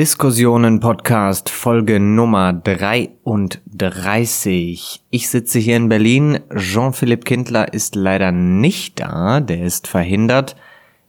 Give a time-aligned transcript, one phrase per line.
[0.00, 5.04] Diskussionen Podcast Folge Nummer 33.
[5.10, 6.40] Ich sitze hier in Berlin.
[6.56, 9.40] Jean-Philippe Kindler ist leider nicht da.
[9.40, 10.56] Der ist verhindert.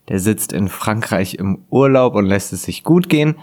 [0.09, 3.37] Der sitzt in Frankreich im Urlaub und lässt es sich gut gehen.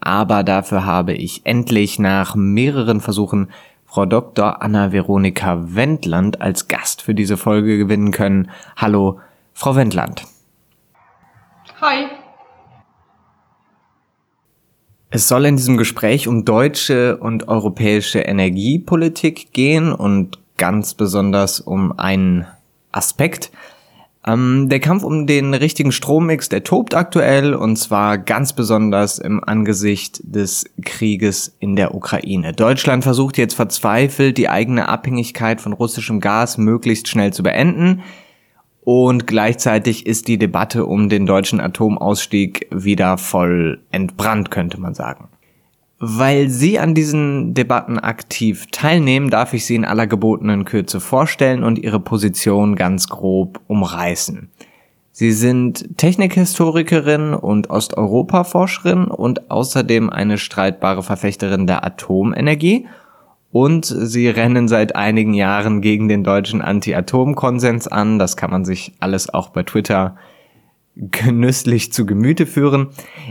[0.00, 3.50] Aber dafür habe ich endlich nach mehreren Versuchen
[3.84, 4.62] Frau Dr.
[4.62, 8.52] Anna Veronika Wendland als Gast für diese Folge gewinnen können.
[8.76, 9.18] Hallo,
[9.52, 10.22] Frau Wendland.
[11.80, 12.21] Hi.
[15.14, 21.98] Es soll in diesem Gespräch um deutsche und europäische Energiepolitik gehen und ganz besonders um
[21.98, 22.46] einen
[22.92, 23.50] Aspekt.
[24.26, 29.44] Ähm, der Kampf um den richtigen Strommix, der tobt aktuell und zwar ganz besonders im
[29.44, 32.54] Angesicht des Krieges in der Ukraine.
[32.54, 38.02] Deutschland versucht jetzt verzweifelt, die eigene Abhängigkeit von russischem Gas möglichst schnell zu beenden.
[38.84, 45.28] Und gleichzeitig ist die Debatte um den deutschen Atomausstieg wieder voll entbrannt, könnte man sagen.
[46.00, 51.62] Weil Sie an diesen Debatten aktiv teilnehmen, darf ich Sie in aller gebotenen Kürze vorstellen
[51.62, 54.50] und Ihre Position ganz grob umreißen.
[55.12, 62.88] Sie sind Technikhistorikerin und Osteuropa-Forscherin und außerdem eine streitbare Verfechterin der Atomenergie–
[63.52, 68.18] und sie rennen seit einigen Jahren gegen den deutschen Anti-Atom-Konsens an.
[68.18, 70.16] Das kann man sich alles auch bei Twitter
[70.96, 72.88] genüsslich zu Gemüte führen.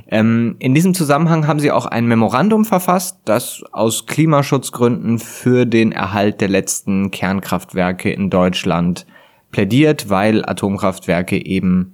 [0.08, 5.92] Ähm, in diesem Zusammenhang haben sie auch ein Memorandum verfasst, das aus Klimaschutzgründen für den
[5.92, 9.06] Erhalt der letzten Kernkraftwerke in Deutschland
[9.52, 11.94] plädiert, weil Atomkraftwerke eben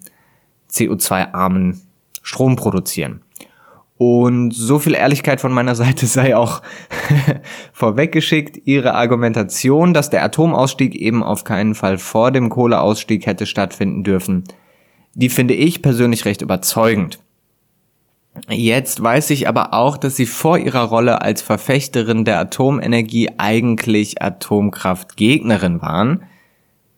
[0.69, 1.81] CO2-armen
[2.21, 3.21] Strom produzieren.
[3.97, 6.61] Und so viel Ehrlichkeit von meiner Seite sei auch
[7.73, 8.61] vorweggeschickt.
[8.65, 14.43] Ihre Argumentation, dass der Atomausstieg eben auf keinen Fall vor dem Kohleausstieg hätte stattfinden dürfen,
[15.13, 17.19] die finde ich persönlich recht überzeugend.
[18.49, 24.21] Jetzt weiß ich aber auch, dass Sie vor Ihrer Rolle als Verfechterin der Atomenergie eigentlich
[24.21, 26.23] Atomkraftgegnerin waren.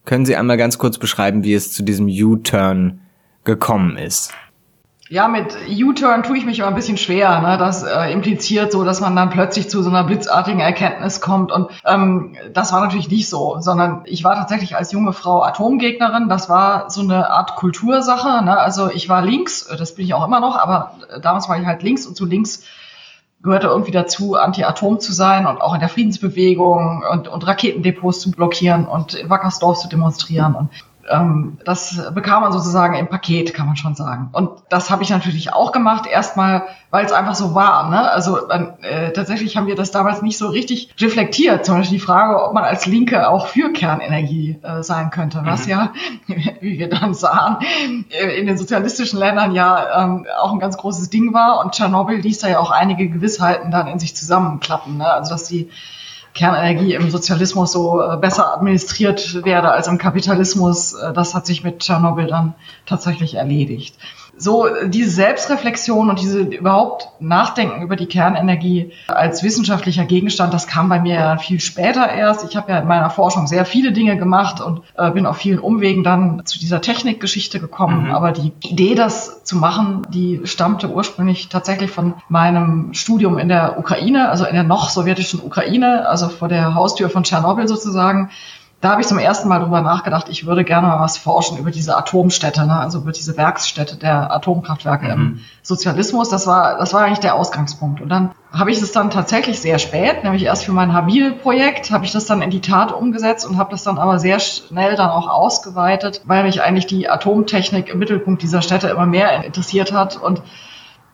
[0.03, 2.99] Können Sie einmal ganz kurz beschreiben, wie es zu diesem U-Turn
[3.45, 4.33] gekommen ist?
[5.11, 7.41] Ja, mit U-Turn tue ich mich immer ein bisschen schwer.
[7.41, 7.57] Ne?
[7.57, 11.51] Das äh, impliziert so, dass man dann plötzlich zu so einer blitzartigen Erkenntnis kommt.
[11.51, 16.29] Und ähm, das war natürlich nicht so, sondern ich war tatsächlich als junge Frau Atomgegnerin.
[16.29, 18.45] Das war so eine Art Kultursache.
[18.45, 18.55] Ne?
[18.55, 20.91] Also ich war links, das bin ich auch immer noch, aber
[21.23, 22.65] damals war ich halt links und zu links
[23.41, 28.31] gehörte irgendwie dazu, Anti-Atom zu sein und auch in der Friedensbewegung und, und Raketendepots zu
[28.31, 30.53] blockieren und in Wackersdorf zu demonstrieren.
[30.53, 30.69] Und
[31.65, 34.29] das bekam man sozusagen im Paket, kann man schon sagen.
[34.31, 37.89] Und das habe ich natürlich auch gemacht, erstmal, weil es einfach so war.
[37.89, 38.11] Ne?
[38.11, 41.65] Also äh, tatsächlich haben wir das damals nicht so richtig reflektiert.
[41.65, 45.65] Zum Beispiel die Frage, ob man als Linke auch für Kernenergie äh, sein könnte, was
[45.65, 45.71] mhm.
[45.71, 45.93] ja,
[46.61, 47.57] wie wir dann sahen,
[48.11, 51.63] äh, in den sozialistischen Ländern ja ähm, auch ein ganz großes Ding war.
[51.63, 54.97] Und Tschernobyl ließ da ja auch einige Gewissheiten dann in sich zusammenklappen.
[54.97, 55.11] Ne?
[55.11, 55.71] Also dass die
[56.33, 61.63] Kernenergie im Sozialismus so äh, besser administriert werde als im Kapitalismus, äh, das hat sich
[61.63, 62.53] mit Tschernobyl dann
[62.85, 63.95] tatsächlich erledigt
[64.39, 70.87] so diese Selbstreflexion und diese überhaupt Nachdenken über die Kernenergie als wissenschaftlicher Gegenstand, das kam
[70.87, 72.45] bei mir ja viel später erst.
[72.49, 75.59] Ich habe ja in meiner Forschung sehr viele Dinge gemacht und äh, bin auf vielen
[75.59, 78.05] Umwegen dann zu dieser Technikgeschichte gekommen.
[78.05, 78.11] Mhm.
[78.11, 83.77] Aber die Idee, das zu machen, die stammte ursprünglich tatsächlich von meinem Studium in der
[83.77, 88.29] Ukraine, also in der noch sowjetischen Ukraine, also vor der Haustür von Tschernobyl sozusagen
[88.81, 91.69] da habe ich zum ersten Mal drüber nachgedacht, ich würde gerne mal was forschen über
[91.69, 92.79] diese Atomstädte, ne?
[92.79, 95.11] also über diese Werksstätte der Atomkraftwerke mhm.
[95.11, 96.29] im Sozialismus.
[96.29, 97.99] Das war, das war eigentlich der Ausgangspunkt.
[97.99, 102.05] Und dann habe ich das dann tatsächlich sehr spät, nämlich erst für mein Habil-Projekt, habe
[102.05, 105.09] ich das dann in die Tat umgesetzt und habe das dann aber sehr schnell dann
[105.09, 110.15] auch ausgeweitet, weil mich eigentlich die Atomtechnik im Mittelpunkt dieser Städte immer mehr interessiert hat
[110.15, 110.41] und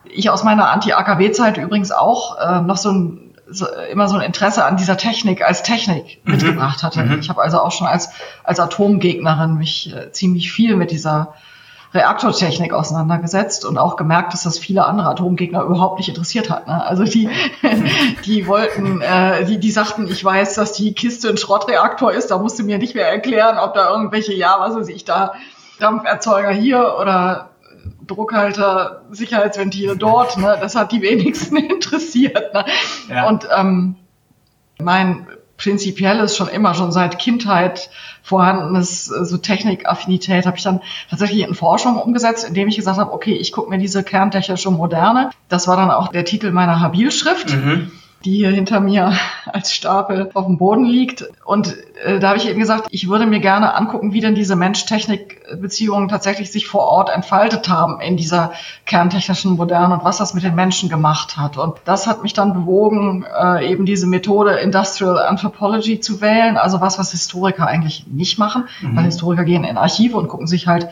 [0.03, 4.65] ich aus meiner Anti-AKW-Zeit übrigens auch äh, noch so ein so, immer so ein Interesse
[4.65, 6.33] an dieser Technik als Technik mhm.
[6.33, 7.03] mitgebracht hatte.
[7.03, 7.19] Mhm.
[7.19, 8.09] Ich habe also auch schon als,
[8.43, 11.33] als Atomgegnerin mich äh, ziemlich viel mit dieser
[11.93, 16.67] Reaktortechnik auseinandergesetzt und auch gemerkt, dass das viele andere Atomgegner überhaupt nicht interessiert hat.
[16.67, 16.83] Ne?
[16.83, 17.29] Also die,
[18.25, 22.37] die wollten, äh, die, die sagten, ich weiß, dass die Kiste ein Schrottreaktor ist, da
[22.37, 25.33] musst du mir nicht mehr erklären, ob da irgendwelche, ja, was weiß ich, da
[25.79, 27.49] Dampferzeuger hier oder
[28.07, 30.37] Druckhalter, Sicherheitsventile dort.
[30.37, 30.57] Ne?
[30.59, 32.53] Das hat die wenigsten interessiert.
[32.53, 32.65] Ne?
[33.09, 33.27] Ja.
[33.27, 33.95] Und ähm,
[34.79, 35.27] mein
[35.57, 37.89] prinzipielles, schon immer, schon seit Kindheit
[38.21, 43.13] vorhandenes äh, so Technikaffinität habe ich dann tatsächlich in Forschung umgesetzt, indem ich gesagt habe,
[43.13, 45.29] okay, ich gucke mir diese kerntechnische Moderne.
[45.47, 47.53] Das war dann auch der Titel meiner Habilschrift.
[47.53, 47.91] Mhm.
[48.23, 49.13] Die hier hinter mir
[49.45, 51.25] als Stapel auf dem Boden liegt.
[51.43, 54.55] Und äh, da habe ich eben gesagt, ich würde mir gerne angucken, wie denn diese
[54.55, 58.53] Mensch-Technik-Beziehungen tatsächlich sich vor Ort entfaltet haben in dieser
[58.85, 61.57] kerntechnischen Moderne und was das mit den Menschen gemacht hat.
[61.57, 66.81] Und das hat mich dann bewogen, äh, eben diese Methode Industrial Anthropology zu wählen, also
[66.81, 68.95] was, was Historiker eigentlich nicht machen, mhm.
[68.95, 70.89] weil Historiker gehen in Archive und gucken sich halt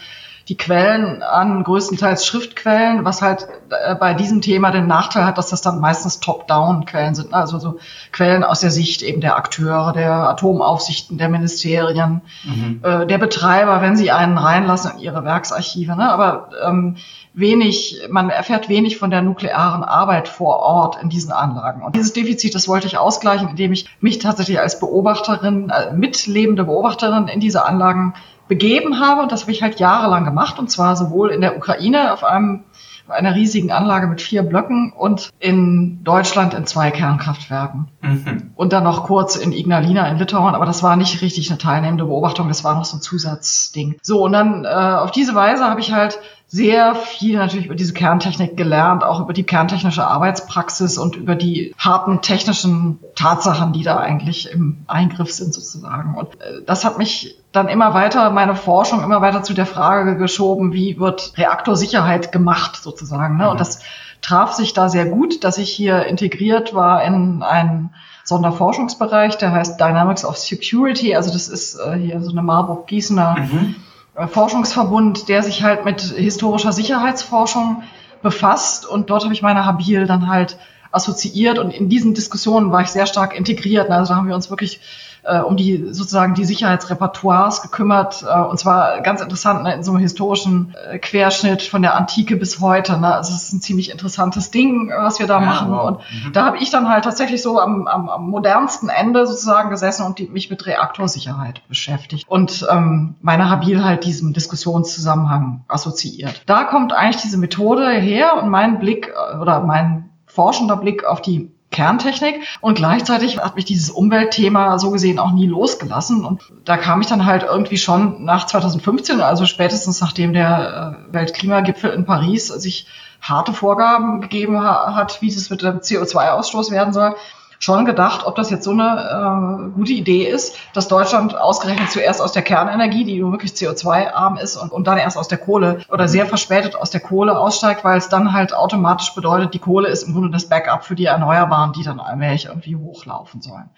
[0.49, 5.49] die Quellen an, größtenteils Schriftquellen, was halt äh, bei diesem Thema den Nachteil hat, dass
[5.49, 7.79] das dann meistens Top-Down-Quellen sind, also so
[8.11, 12.81] Quellen aus der Sicht eben der Akteure, der Atomaufsichten, der Ministerien, mhm.
[12.83, 15.95] äh, der Betreiber, wenn sie einen reinlassen in ihre Werksarchive.
[15.95, 16.11] Ne?
[16.11, 16.97] Aber ähm,
[17.33, 21.83] wenig, man erfährt wenig von der nuklearen Arbeit vor Ort in diesen Anlagen.
[21.83, 26.65] Und dieses Defizit, das wollte ich ausgleichen, indem ich mich tatsächlich als Beobachterin, äh, mitlebende
[26.65, 28.13] Beobachterin in diese Anlagen
[28.47, 29.21] begeben habe.
[29.21, 30.59] Und das habe ich halt jahrelang gemacht.
[30.59, 32.63] Und zwar sowohl in der Ukraine auf einem
[33.05, 37.89] auf einer riesigen Anlage mit vier Blöcken und in Deutschland in zwei Kernkraftwerken.
[38.01, 38.51] Mhm.
[38.55, 42.05] Und dann noch kurz in Ignalina in Litauen, aber das war nicht richtig eine teilnehmende
[42.05, 43.97] Beobachtung, das war noch so ein Zusatzding.
[44.01, 46.19] So, und dann äh, auf diese Weise habe ich halt
[46.53, 51.73] sehr viel natürlich über diese Kerntechnik gelernt, auch über die kerntechnische Arbeitspraxis und über die
[51.79, 56.13] harten technischen Tatsachen, die da eigentlich im Eingriff sind sozusagen.
[56.13, 60.15] Und äh, das hat mich dann immer weiter, meine Forschung immer weiter zu der Frage
[60.15, 63.37] geschoben, wie wird Reaktorsicherheit gemacht sozusagen.
[63.37, 63.49] Ne?
[63.49, 63.79] Und das
[64.21, 67.95] traf sich da sehr gut, dass ich hier integriert war in einen
[68.25, 71.15] Sonderforschungsbereich, der heißt Dynamics of Security.
[71.15, 73.75] Also das ist äh, hier so eine Marburg-Gießener mhm
[74.15, 77.83] Forschungsverbund, der sich halt mit historischer Sicherheitsforschung
[78.21, 78.85] befasst.
[78.85, 80.57] Und dort habe ich meine Habil dann halt
[80.91, 83.89] assoziiert und in diesen Diskussionen war ich sehr stark integriert.
[83.89, 84.79] Also da haben wir uns wirklich
[85.23, 88.23] äh, um die sozusagen die Sicherheitsrepertoires gekümmert.
[88.23, 92.35] Äh, und zwar ganz interessant ne, in so einem historischen äh, Querschnitt von der Antike
[92.35, 92.99] bis heute.
[92.99, 93.13] Ne?
[93.13, 95.71] Also es ist ein ziemlich interessantes Ding, was wir da ja, machen.
[95.71, 95.87] Wow.
[95.87, 96.33] Und mhm.
[96.33, 100.19] da habe ich dann halt tatsächlich so am, am, am modernsten Ende sozusagen gesessen und
[100.19, 102.25] die, mich mit Reaktorsicherheit beschäftigt.
[102.27, 106.43] Und ähm, meine Habil halt diesem Diskussionszusammenhang assoziiert.
[106.45, 111.21] Da kommt eigentlich diese Methode her und mein Blick äh, oder mein forschender Blick auf
[111.21, 112.41] die Kerntechnik.
[112.61, 116.23] Und gleichzeitig hat mich dieses Umweltthema so gesehen auch nie losgelassen.
[116.23, 121.13] Und da kam ich dann halt irgendwie schon nach 2015, also spätestens nachdem der äh,
[121.13, 122.87] Weltklimagipfel in Paris sich
[123.21, 127.15] harte Vorgaben gegeben hat, wie es mit dem CO2-Ausstoß werden soll,
[127.63, 132.21] schon gedacht, ob das jetzt so eine äh, gute Idee ist, dass Deutschland ausgerechnet zuerst
[132.21, 136.09] aus der Kernenergie, die wirklich CO2-arm ist, und, und dann erst aus der Kohle oder
[136.09, 140.03] sehr verspätet aus der Kohle aussteigt, weil es dann halt automatisch bedeutet, die Kohle ist
[140.03, 143.69] im Grunde das Backup für die Erneuerbaren, die dann allmählich irgendwie hochlaufen sollen.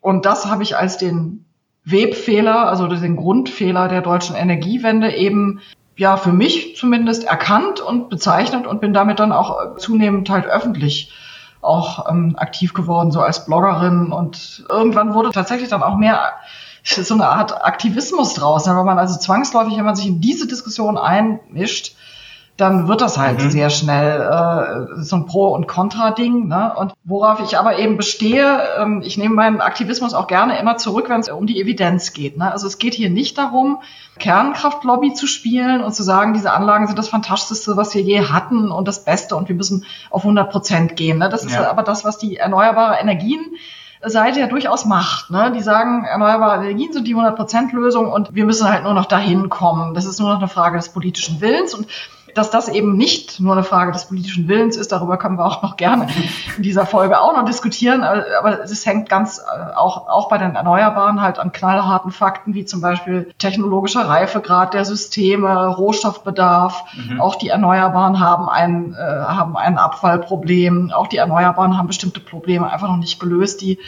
[0.00, 1.46] Und das habe ich als den
[1.84, 5.60] Webfehler, also den Grundfehler der deutschen Energiewende eben
[5.96, 11.12] ja für mich zumindest erkannt und bezeichnet und bin damit dann auch zunehmend halt öffentlich
[11.66, 14.12] auch ähm, aktiv geworden, so als Bloggerin.
[14.12, 16.32] Und irgendwann wurde tatsächlich dann auch mehr
[16.82, 18.76] so eine Art Aktivismus draus, ne?
[18.76, 21.96] weil man also zwangsläufig, wenn man sich in diese Diskussion einmischt,
[22.56, 23.50] dann wird das halt mhm.
[23.50, 26.48] sehr schnell äh, so ein Pro- und Contra-Ding.
[26.48, 26.72] Ne?
[26.74, 31.08] Und worauf ich aber eben bestehe, ähm, ich nehme meinen Aktivismus auch gerne immer zurück,
[31.08, 32.38] wenn es um die Evidenz geht.
[32.38, 32.50] Ne?
[32.50, 33.78] Also es geht hier nicht darum,
[34.18, 38.70] Kernkraftlobby zu spielen und zu sagen, diese Anlagen sind das Fantastischste, was wir je hatten
[38.70, 41.18] und das Beste und wir müssen auf 100 Prozent gehen.
[41.18, 41.28] Ne?
[41.28, 41.68] Das ist ja.
[41.68, 43.40] aber das, was die erneuerbare Energien
[44.02, 45.30] Seite ja durchaus macht.
[45.30, 45.52] Ne?
[45.54, 49.94] Die sagen, erneuerbare Energien sind die 100%-Lösung und wir müssen halt nur noch dahin kommen.
[49.94, 51.74] Das ist nur noch eine Frage des politischen Willens.
[51.74, 51.86] Und
[52.36, 55.62] dass das eben nicht nur eine Frage des politischen Willens ist, darüber können wir auch
[55.62, 56.06] noch gerne
[56.56, 60.54] in dieser Folge auch noch diskutieren, aber es hängt ganz äh, auch, auch bei den
[60.54, 66.84] Erneuerbaren halt an knallharten Fakten, wie zum Beispiel technologischer Reifegrad der Systeme, Rohstoffbedarf.
[66.94, 67.20] Mhm.
[67.20, 70.92] Auch die Erneuerbaren haben ein, äh, haben ein Abfallproblem.
[70.92, 73.78] Auch die Erneuerbaren haben bestimmte Probleme einfach noch nicht gelöst, die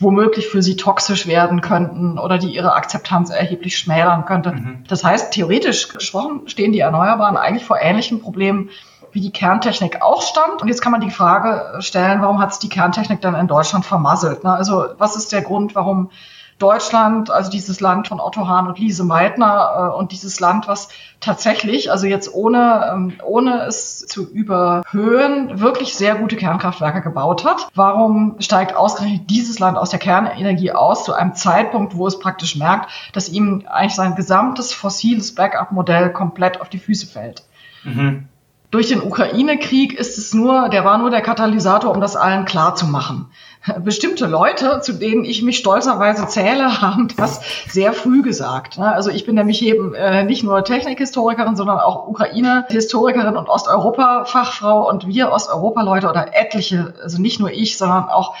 [0.00, 4.52] womöglich für sie toxisch werden könnten oder die ihre Akzeptanz erheblich schmälern könnte.
[4.52, 4.84] Mhm.
[4.88, 8.70] Das heißt, theoretisch gesprochen stehen die Erneuerbaren eigentlich vor ähnlichen Problemen
[9.12, 10.62] wie die Kerntechnik auch stand.
[10.62, 13.84] Und jetzt kann man die Frage stellen, warum hat es die Kerntechnik dann in Deutschland
[13.84, 14.42] vermasselt?
[14.42, 14.52] Ne?
[14.52, 16.10] Also was ist der Grund, warum
[16.60, 20.88] Deutschland, also dieses Land von Otto Hahn und Lise Meitner äh, und dieses Land, was
[21.18, 27.68] tatsächlich, also jetzt ohne, ähm, ohne es zu überhöhen, wirklich sehr gute Kernkraftwerke gebaut hat.
[27.74, 32.56] Warum steigt ausgerechnet dieses Land aus der Kernenergie aus zu einem Zeitpunkt, wo es praktisch
[32.56, 37.42] merkt, dass ihm eigentlich sein gesamtes fossiles Backup-Modell komplett auf die Füße fällt?
[37.84, 38.28] Mhm.
[38.70, 42.76] Durch den Ukraine-Krieg ist es nur, der war nur der Katalysator, um das allen klar
[42.76, 43.30] zu machen.
[43.80, 48.78] Bestimmte Leute, zu denen ich mich stolzerweise zähle, haben das sehr früh gesagt.
[48.78, 48.92] Ne?
[48.92, 55.08] Also ich bin nämlich eben äh, nicht nur Technikhistorikerin, sondern auch Ukraine-Historikerin und Osteuropa-Fachfrau und
[55.08, 58.36] wir Osteuropa-Leute oder etliche, also nicht nur ich, sondern auch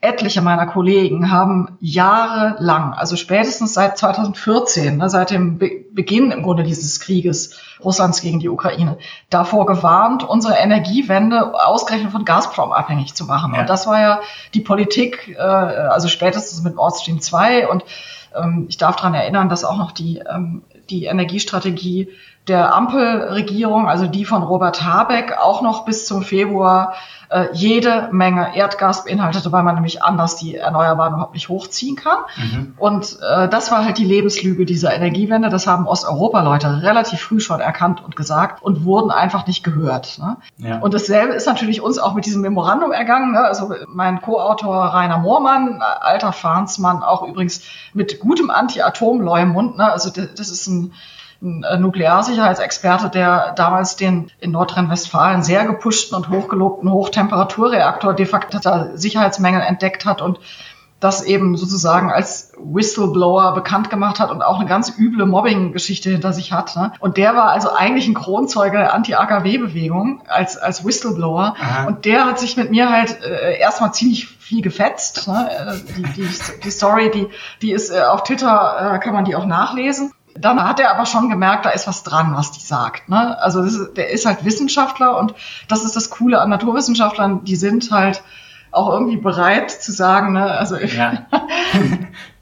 [0.00, 6.42] etliche meiner Kollegen haben jahrelang, also spätestens seit 2014, ne, seit dem Be Beginn im
[6.42, 8.98] Grunde dieses Krieges Russlands gegen die Ukraine,
[9.30, 13.54] davor gewarnt, unsere Energiewende ausgerechnet von Gazprom abhängig zu machen.
[13.54, 13.60] Ja.
[13.60, 14.20] Und das war ja
[14.52, 17.82] die Politik, äh, also spätestens mit Nord Stream 2 und
[18.36, 22.10] ähm, ich darf daran erinnern, dass auch noch die, ähm, die Energiestrategie
[22.48, 26.94] der Ampelregierung, also die von Robert Habeck, auch noch bis zum Februar
[27.28, 32.18] äh, jede Menge Erdgas beinhaltete, weil man nämlich anders die Erneuerbaren überhaupt nicht hochziehen kann.
[32.36, 32.74] Mhm.
[32.76, 35.48] Und äh, das war halt die Lebenslüge dieser Energiewende.
[35.48, 40.18] Das haben Osteuropa-Leute relativ früh schon erkannt und gesagt und wurden einfach nicht gehört.
[40.20, 40.36] Ne?
[40.58, 40.78] Ja.
[40.78, 43.32] Und dasselbe ist natürlich uns auch mit diesem Memorandum ergangen.
[43.32, 43.40] Ne?
[43.40, 47.62] Also mein Co-Autor Rainer Moormann, alter Fahnsmann, auch übrigens
[47.92, 49.78] mit gutem Anti-Atom-Leumund.
[49.78, 49.90] Ne?
[49.90, 50.92] Also das ist ein
[51.42, 58.58] ein Nuklearsicherheitsexperte, der damals den in Nordrhein-Westfalen sehr gepushten und hochgelobten Hochtemperaturreaktor de facto
[58.94, 60.38] Sicherheitsmängel entdeckt hat und
[60.98, 66.32] das eben sozusagen als Whistleblower bekannt gemacht hat und auch eine ganz üble Mobbing-Geschichte hinter
[66.32, 66.74] sich hat.
[66.74, 66.92] Ne?
[67.00, 71.54] Und der war also eigentlich ein Kronzeuge der Anti-AKW-Bewegung als, als Whistleblower.
[71.60, 71.86] Aha.
[71.86, 75.28] Und der hat sich mit mir halt äh, erstmal ziemlich viel gefetzt.
[75.28, 75.50] Ne?
[75.50, 76.28] Äh, die, die,
[76.64, 77.26] die Story, die,
[77.60, 80.12] die ist äh, auf Twitter, äh, kann man die auch nachlesen.
[80.38, 83.08] Dann hat er aber schon gemerkt, da ist was dran, was die sagt.
[83.08, 83.38] Ne?
[83.40, 85.34] Also ist, der ist halt Wissenschaftler und
[85.68, 88.22] das ist das Coole an Naturwissenschaftlern, die sind halt
[88.70, 91.26] auch irgendwie bereit zu sagen, ne, also ja.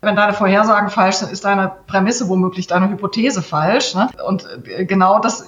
[0.00, 3.94] wenn deine Vorhersagen falsch sind, ist deine Prämisse womöglich deine Hypothese falsch.
[3.94, 4.08] Ne?
[4.24, 5.44] Und äh, genau das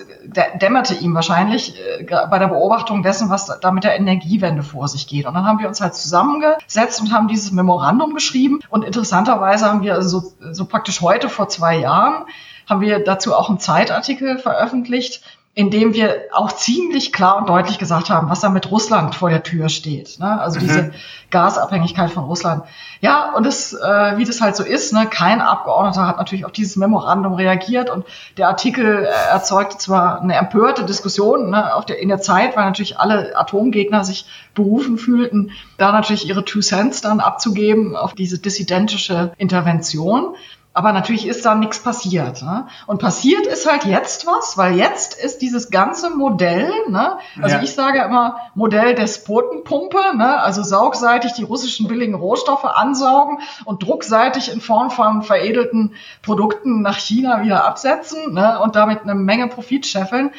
[0.60, 5.06] dämmerte ihm wahrscheinlich äh, bei der Beobachtung dessen, was da mit der Energiewende vor sich
[5.06, 5.26] geht.
[5.26, 8.60] Und dann haben wir uns halt zusammengesetzt und haben dieses Memorandum geschrieben.
[8.70, 12.24] Und interessanterweise haben wir also so, so praktisch heute vor zwei Jahren
[12.68, 15.22] haben wir dazu auch einen Zeitartikel veröffentlicht,
[15.60, 19.28] in dem wir auch ziemlich klar und deutlich gesagt haben, was da mit Russland vor
[19.28, 20.18] der Tür steht.
[20.18, 20.40] Ne?
[20.40, 20.62] Also mhm.
[20.62, 20.92] diese
[21.28, 22.64] Gasabhängigkeit von Russland.
[23.02, 25.06] Ja, und das, äh, wie das halt so ist, ne?
[25.06, 28.06] kein Abgeordneter hat natürlich auf dieses Memorandum reagiert und
[28.38, 32.64] der Artikel äh, erzeugte zwar eine empörte Diskussion ne, auf der, in der Zeit, weil
[32.64, 34.24] natürlich alle Atomgegner sich
[34.54, 40.36] berufen fühlten, da natürlich ihre Two Cents dann abzugeben auf diese dissidentische Intervention.
[40.72, 42.42] Aber natürlich ist da nichts passiert.
[42.42, 42.68] Ne?
[42.86, 47.18] Und passiert ist halt jetzt was, weil jetzt ist dieses ganze Modell, ne?
[47.42, 47.62] also ja.
[47.62, 50.40] ich sage immer Modell der Spotenpumpe, ne?
[50.40, 56.98] also saugseitig die russischen billigen Rohstoffe ansaugen und druckseitig in Form von veredelten Produkten nach
[56.98, 58.60] China wieder absetzen ne?
[58.60, 60.30] und damit eine Menge Profit scheffeln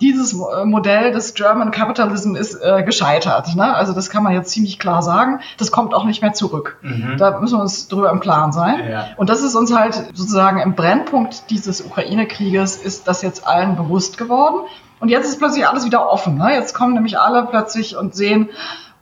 [0.00, 3.56] dieses äh, Modell des German Capitalism ist äh, gescheitert.
[3.56, 3.74] Ne?
[3.74, 5.40] Also das kann man jetzt ziemlich klar sagen.
[5.56, 6.78] Das kommt auch nicht mehr zurück.
[6.82, 7.16] Mhm.
[7.18, 8.88] Da müssen wir uns drüber im Klaren sein.
[8.88, 9.08] Ja.
[9.16, 14.18] Und das ist uns halt sozusagen im Brennpunkt dieses Ukraine-Krieges ist das jetzt allen bewusst
[14.18, 14.66] geworden.
[15.00, 16.36] Und jetzt ist plötzlich alles wieder offen.
[16.36, 16.54] Ne?
[16.54, 18.50] Jetzt kommen nämlich alle plötzlich und sehen,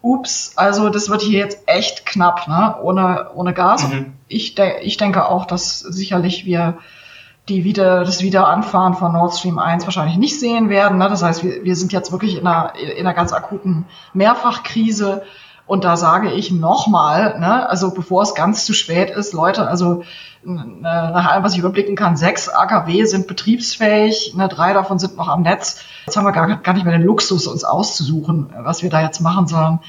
[0.00, 2.76] ups, also das wird hier jetzt echt knapp, ne?
[2.82, 3.88] ohne, ohne Gas.
[3.88, 4.14] Mhm.
[4.28, 6.78] Ich, de ich denke auch, dass sicherlich wir
[7.48, 10.98] die wieder, das Wiederanfahren von Nord Stream 1 wahrscheinlich nicht sehen werden.
[10.98, 11.08] Ne?
[11.08, 15.22] Das heißt, wir, wir sind jetzt wirklich in einer, in einer ganz akuten Mehrfachkrise.
[15.66, 20.04] Und da sage ich nochmal, ne, also bevor es ganz zu spät ist, Leute, also
[20.44, 25.26] nach allem, was ich überblicken kann, sechs AKW sind betriebsfähig, ne, drei davon sind noch
[25.26, 25.82] am Netz.
[26.06, 29.20] Jetzt haben wir gar, gar nicht mehr den Luxus, uns auszusuchen, was wir da jetzt
[29.20, 29.80] machen, sondern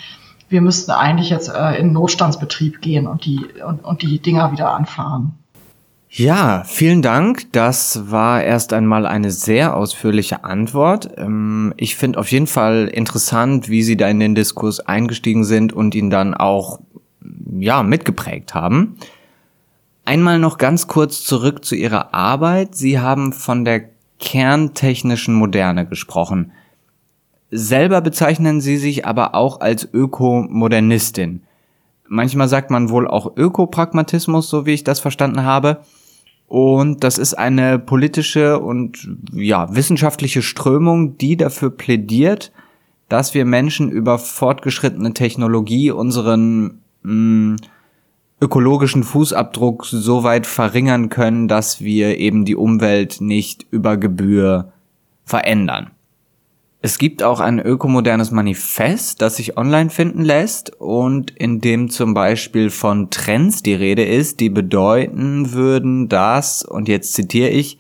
[0.50, 4.72] wir müssten eigentlich jetzt äh, in Notstandsbetrieb gehen und die, und, und die Dinger wieder
[4.74, 5.38] anfahren.
[6.10, 7.52] Ja, vielen Dank.
[7.52, 11.10] Das war erst einmal eine sehr ausführliche Antwort.
[11.18, 15.74] Ähm, ich finde auf jeden Fall interessant, wie Sie da in den Diskurs eingestiegen sind
[15.74, 16.80] und ihn dann auch,
[17.60, 18.98] ja, mitgeprägt haben.
[20.06, 22.76] Einmal noch ganz kurz zurück zu Ihrer Arbeit.
[22.76, 26.54] Sie haben von der kerntechnischen Moderne gesprochen.
[27.52, 31.44] Selber bezeichnen Sie sich aber auch als Ökomodernistin.
[32.08, 35.82] Manchmal sagt man wohl auch Ökopragmatismus, so wie ich das verstanden habe.
[36.48, 42.54] Und das ist eine politische und ja, wissenschaftliche Strömung, die dafür plädiert,
[43.10, 47.56] dass wir Menschen über fortgeschrittene Technologie unseren mh, mm,
[48.40, 54.72] ökologischen Fußabdruck so weit verringern können, dass wir eben die Umwelt nicht über Gebühr
[55.26, 55.92] verändern.
[56.88, 62.14] Es gibt auch ein ökomodernes Manifest, das sich online finden lässt und in dem zum
[62.14, 67.78] Beispiel von Trends die Rede ist, die bedeuten würden, dass, und jetzt zitiere ich,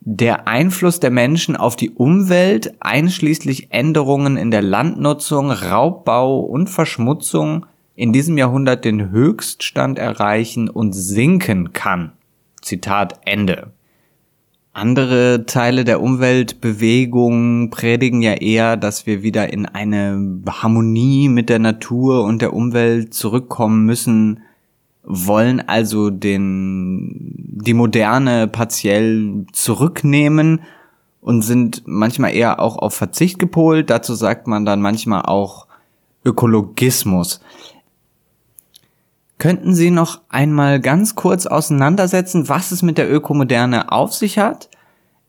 [0.00, 7.66] Der Einfluss der Menschen auf die Umwelt, einschließlich Änderungen in der Landnutzung, Raubbau und Verschmutzung,
[7.94, 12.12] in diesem Jahrhundert den Höchststand erreichen und sinken kann.
[12.62, 13.74] Zitat Ende.
[14.76, 21.60] Andere Teile der Umweltbewegung predigen ja eher, dass wir wieder in eine Harmonie mit der
[21.60, 24.40] Natur und der Umwelt zurückkommen müssen,
[25.04, 30.62] wollen also den, die Moderne partiell zurücknehmen
[31.20, 33.90] und sind manchmal eher auch auf Verzicht gepolt.
[33.90, 35.68] Dazu sagt man dann manchmal auch
[36.24, 37.40] Ökologismus.
[39.44, 44.70] Könnten Sie noch einmal ganz kurz auseinandersetzen, was es mit der Ökomoderne auf sich hat?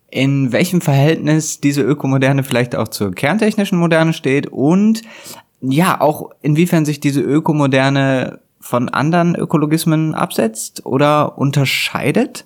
[0.09, 5.01] In welchem Verhältnis diese Ökomoderne vielleicht auch zur kerntechnischen Moderne steht und
[5.59, 12.45] ja, auch inwiefern sich diese Ökomoderne von anderen Ökologismen absetzt oder unterscheidet?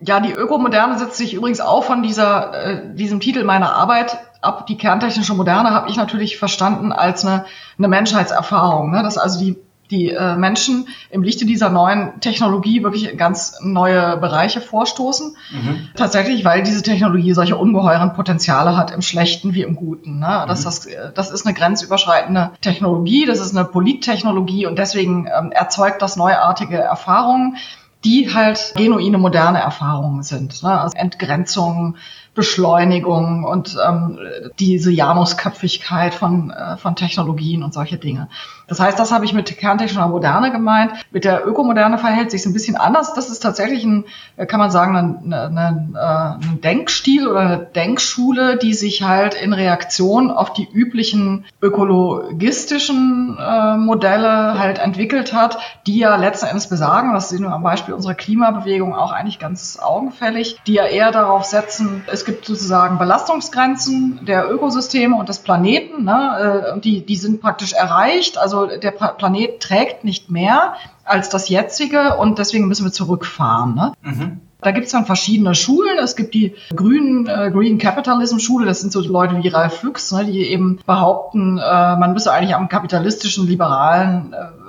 [0.00, 4.66] Ja, die Ökomoderne setzt sich übrigens auch von dieser, äh, diesem Titel meiner Arbeit ab.
[4.68, 7.44] Die kerntechnische Moderne habe ich natürlich verstanden als eine,
[7.76, 8.90] eine Menschheitserfahrung.
[8.90, 9.02] Ne?
[9.02, 9.58] Dass also die
[9.90, 15.36] die äh, Menschen im Lichte dieser neuen Technologie wirklich ganz neue Bereiche vorstoßen.
[15.50, 15.88] Mhm.
[15.96, 20.18] Tatsächlich, weil diese Technologie solche ungeheuren Potenziale hat, im Schlechten wie im Guten.
[20.20, 20.44] Ne?
[20.46, 20.64] Das, mhm.
[20.64, 26.16] das, das ist eine grenzüberschreitende Technologie, das ist eine Polittechnologie und deswegen ähm, erzeugt das
[26.16, 27.56] neuartige Erfahrungen,
[28.04, 30.62] die halt genuine moderne Erfahrungen sind.
[30.62, 30.80] Ne?
[30.80, 31.96] Also Entgrenzung,
[32.40, 34.18] Beschleunigung und ähm,
[34.58, 38.28] diese Janusköpfigkeit von, äh, von Technologien und solche Dinge.
[38.66, 40.92] Das heißt, das habe ich mit kerntechnischer Moderne gemeint.
[41.10, 43.12] Mit der Ökomoderne verhält sich ein bisschen anders.
[43.14, 44.04] Das ist tatsächlich ein,
[44.46, 49.34] kann man sagen, ein, ein, ein, äh, ein Denkstil oder eine Denkschule, die sich halt
[49.34, 56.68] in Reaktion auf die üblichen ökologistischen äh, Modelle halt entwickelt hat, die ja letzten Endes
[56.68, 61.10] besagen, das sehen wir am Beispiel unserer Klimabewegung auch eigentlich ganz augenfällig, die ja eher
[61.10, 67.16] darauf setzen, es gibt sozusagen Belastungsgrenzen der Ökosysteme und des Planeten, ne, äh, die, die
[67.16, 68.38] sind praktisch erreicht.
[68.38, 73.74] Also der Planet trägt nicht mehr als das jetzige und deswegen müssen wir zurückfahren.
[73.74, 73.92] Ne?
[74.02, 74.40] Mhm.
[74.60, 75.98] Da gibt es dann verschiedene Schulen.
[75.98, 78.66] Es gibt die grünen äh, Green Capitalism Schule.
[78.66, 82.54] Das sind so Leute wie Ralf Füchs, ne, die eben behaupten, äh, man müsse eigentlich
[82.54, 84.59] am kapitalistischen, liberalen äh,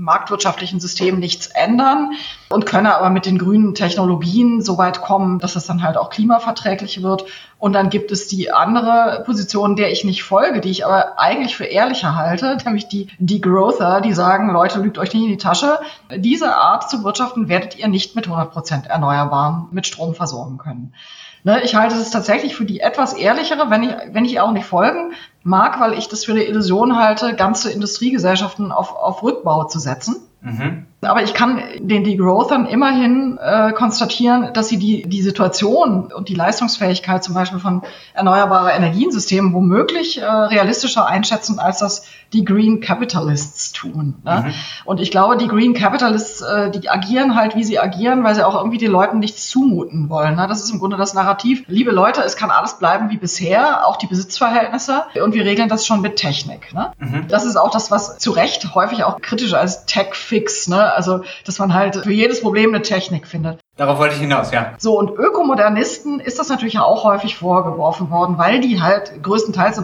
[0.00, 2.12] marktwirtschaftlichen System nichts ändern
[2.48, 6.08] und könne aber mit den grünen Technologien so weit kommen, dass es dann halt auch
[6.08, 7.26] klimaverträglich wird.
[7.58, 11.54] Und dann gibt es die andere Position, der ich nicht folge, die ich aber eigentlich
[11.54, 15.78] für ehrlicher halte, nämlich die Degrowther, die sagen, Leute, lügt euch nicht in die Tasche.
[16.16, 20.94] Diese Art zu wirtschaften werdet ihr nicht mit 100 Prozent Erneuerbaren mit Strom versorgen können.
[21.42, 24.66] Ne, ich halte es tatsächlich für die etwas ehrlichere, wenn ich, wenn ich auch nicht
[24.66, 29.78] folgen mag, weil ich das für eine Illusion halte, ganze Industriegesellschaften auf, auf Rückbau zu
[29.78, 30.16] setzen.
[30.40, 30.86] Mhm.
[31.02, 36.34] Aber ich kann den Degrowthern immerhin äh, konstatieren, dass sie die, die Situation und die
[36.34, 37.82] Leistungsfähigkeit zum Beispiel von
[38.12, 44.16] erneuerbarer Energiensystemen womöglich äh, realistischer einschätzen, als das die Green Capitalists tun.
[44.24, 44.44] Ne?
[44.46, 44.54] Mhm.
[44.84, 48.46] Und ich glaube, die Green Capitalists, äh, die agieren halt, wie sie agieren, weil sie
[48.46, 50.36] auch irgendwie den Leuten nichts zumuten wollen.
[50.36, 50.46] Ne?
[50.48, 51.64] Das ist im Grunde das Narrativ.
[51.66, 55.04] Liebe Leute, es kann alles bleiben wie bisher, auch die Besitzverhältnisse.
[55.24, 56.72] Und wir regeln das schon mit Technik.
[56.72, 56.92] Ne?
[56.98, 57.26] Mhm.
[57.28, 60.89] Das ist auch das, was zu Recht häufig auch kritisch als Tech-Fix, ne?
[60.94, 63.60] Also dass man halt für jedes Problem eine Technik findet.
[63.76, 64.72] Darauf wollte ich hinaus, ja.
[64.78, 69.82] So, und Ökomodernisten ist das natürlich auch häufig vorgeworfen worden, weil die halt größtenteils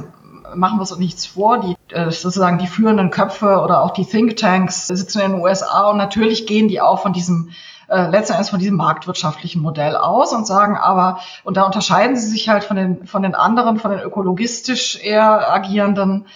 [0.55, 4.87] machen wir uns nichts vor, die äh, sozusagen die führenden Köpfe oder auch die Thinktanks
[4.87, 7.51] sitzen in den USA und natürlich gehen die auch von diesem
[7.89, 12.29] äh, letzten Endes von diesem marktwirtschaftlichen Modell aus und sagen aber, und da unterscheiden sie
[12.29, 16.27] sich halt von den, von den anderen, von den ökologistisch eher agierenden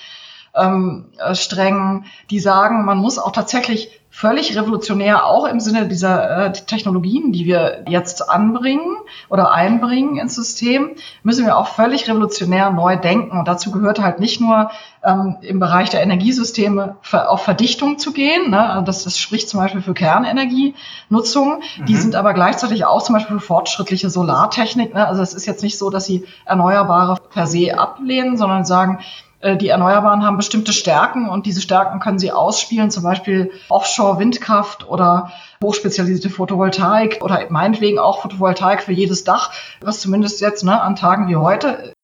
[0.54, 6.48] ähm, äh, Strängen, die sagen, man muss auch tatsächlich völlig revolutionär, auch im Sinne dieser
[6.48, 8.98] äh, Technologien, die wir jetzt anbringen
[9.30, 10.90] oder einbringen ins System,
[11.22, 13.38] müssen wir auch völlig revolutionär neu denken.
[13.38, 14.70] Und dazu gehört halt nicht nur
[15.02, 18.50] ähm, im Bereich der Energiesysteme auf Verdichtung zu gehen.
[18.50, 18.61] Ne?
[18.61, 21.62] Also das, das spricht zum Beispiel für Kernenergienutzung.
[21.78, 21.87] Mhm.
[21.87, 24.92] Die sind aber gleichzeitig auch zum Beispiel für fortschrittliche Solartechnik.
[24.92, 25.06] Ne?
[25.06, 28.98] Also es ist jetzt nicht so, dass sie Erneuerbare per se ablehnen, sondern sagen,
[29.42, 35.33] die Erneuerbaren haben bestimmte Stärken und diese Stärken können sie ausspielen, zum Beispiel Offshore-Windkraft oder
[35.62, 41.29] hochspezialisierte Photovoltaik oder meinetwegen auch Photovoltaik für jedes Dach, was zumindest jetzt ne, an Tagen
[41.29, 41.94] wie heute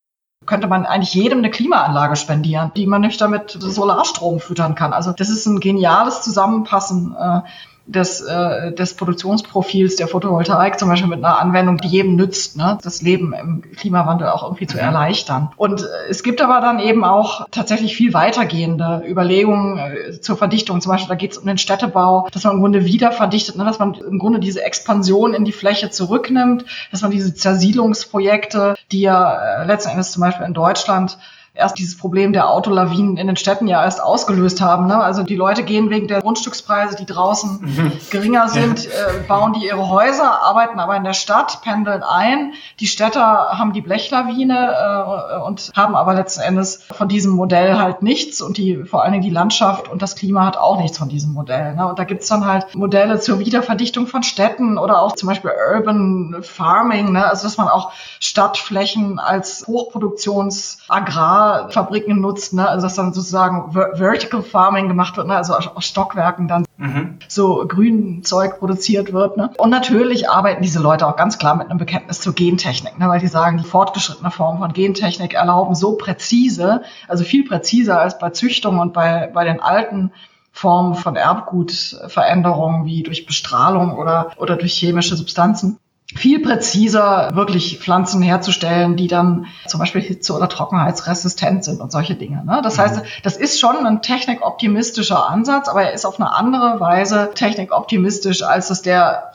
[0.47, 4.93] könnte man eigentlich jedem eine Klimaanlage spendieren, die man nicht damit Solarstrom füttern kann.
[4.93, 7.41] Also das ist ein geniales Zusammenpassen äh,
[7.87, 12.79] des, äh, des Produktionsprofils der Photovoltaik, zum Beispiel mit einer Anwendung, die jedem nützt, ne?
[12.83, 14.83] das Leben im Klimawandel auch irgendwie zu mhm.
[14.83, 15.51] erleichtern.
[15.57, 20.81] Und äh, es gibt aber dann eben auch tatsächlich viel weitergehende Überlegungen äh, zur Verdichtung.
[20.81, 23.65] Zum Beispiel, da geht es um den Städtebau, dass man im Grunde wieder verdichtet, ne?
[23.65, 29.03] dass man im Grunde diese Expansion in die Fläche zurücknimmt, dass man diese Zersiedlungsprojekte, die
[29.03, 31.19] ja äh, letzten Endes zum Beispiel in Deutschland
[31.57, 34.87] erst dieses Problem der Autolawinen in den Städten ja erst ausgelöst haben.
[34.87, 34.97] Ne?
[34.99, 37.93] Also die Leute gehen wegen der Grundstückspreise, die draußen mhm.
[38.11, 38.91] geringer sind, äh,
[39.27, 42.53] bauen die ihre Häuser, arbeiten aber in der Stadt, pendeln ein.
[42.81, 48.03] Die Städter haben die Blechlawine äh, und haben aber letzten Endes von diesem Modell halt
[48.03, 51.09] nichts und die vor allen Dingen die Landschaft und das Klima hat auch nichts von
[51.09, 51.75] diesem Modell.
[51.75, 51.87] Ne?
[51.87, 56.37] Und da gibt's dann halt Modelle zur Wiederverdichtung von Städten oder auch zum Beispiel Urban
[56.43, 57.25] Farming, ne?
[57.25, 62.69] also dass man auch Stadtflächen als Hochproduktionsagrar Fabriken nutzt, ne?
[62.69, 65.37] also dass dann sozusagen Vertical Farming gemacht wird, ne?
[65.37, 67.19] also aus Stockwerken dann mhm.
[67.29, 69.37] so grün Zeug produziert wird.
[69.37, 69.51] Ne?
[69.59, 73.09] Und natürlich arbeiten diese Leute auch ganz klar mit einem Bekenntnis zur Gentechnik, ne?
[73.09, 78.19] weil die sagen, die fortgeschrittene Form von Gentechnik erlauben so präzise, also viel präziser als
[78.19, 80.13] bei Züchtung und bei, bei den alten
[80.53, 85.79] Formen von Erbgutveränderungen wie durch Bestrahlung oder, oder durch chemische Substanzen
[86.17, 92.15] viel präziser wirklich Pflanzen herzustellen, die dann zum Beispiel hitze- oder trockenheitsresistent sind und solche
[92.15, 92.45] Dinge.
[92.45, 92.61] Ne?
[92.63, 92.83] Das mhm.
[92.83, 98.43] heißt, das ist schon ein technikoptimistischer Ansatz, aber er ist auf eine andere Weise technikoptimistisch,
[98.43, 99.33] als es der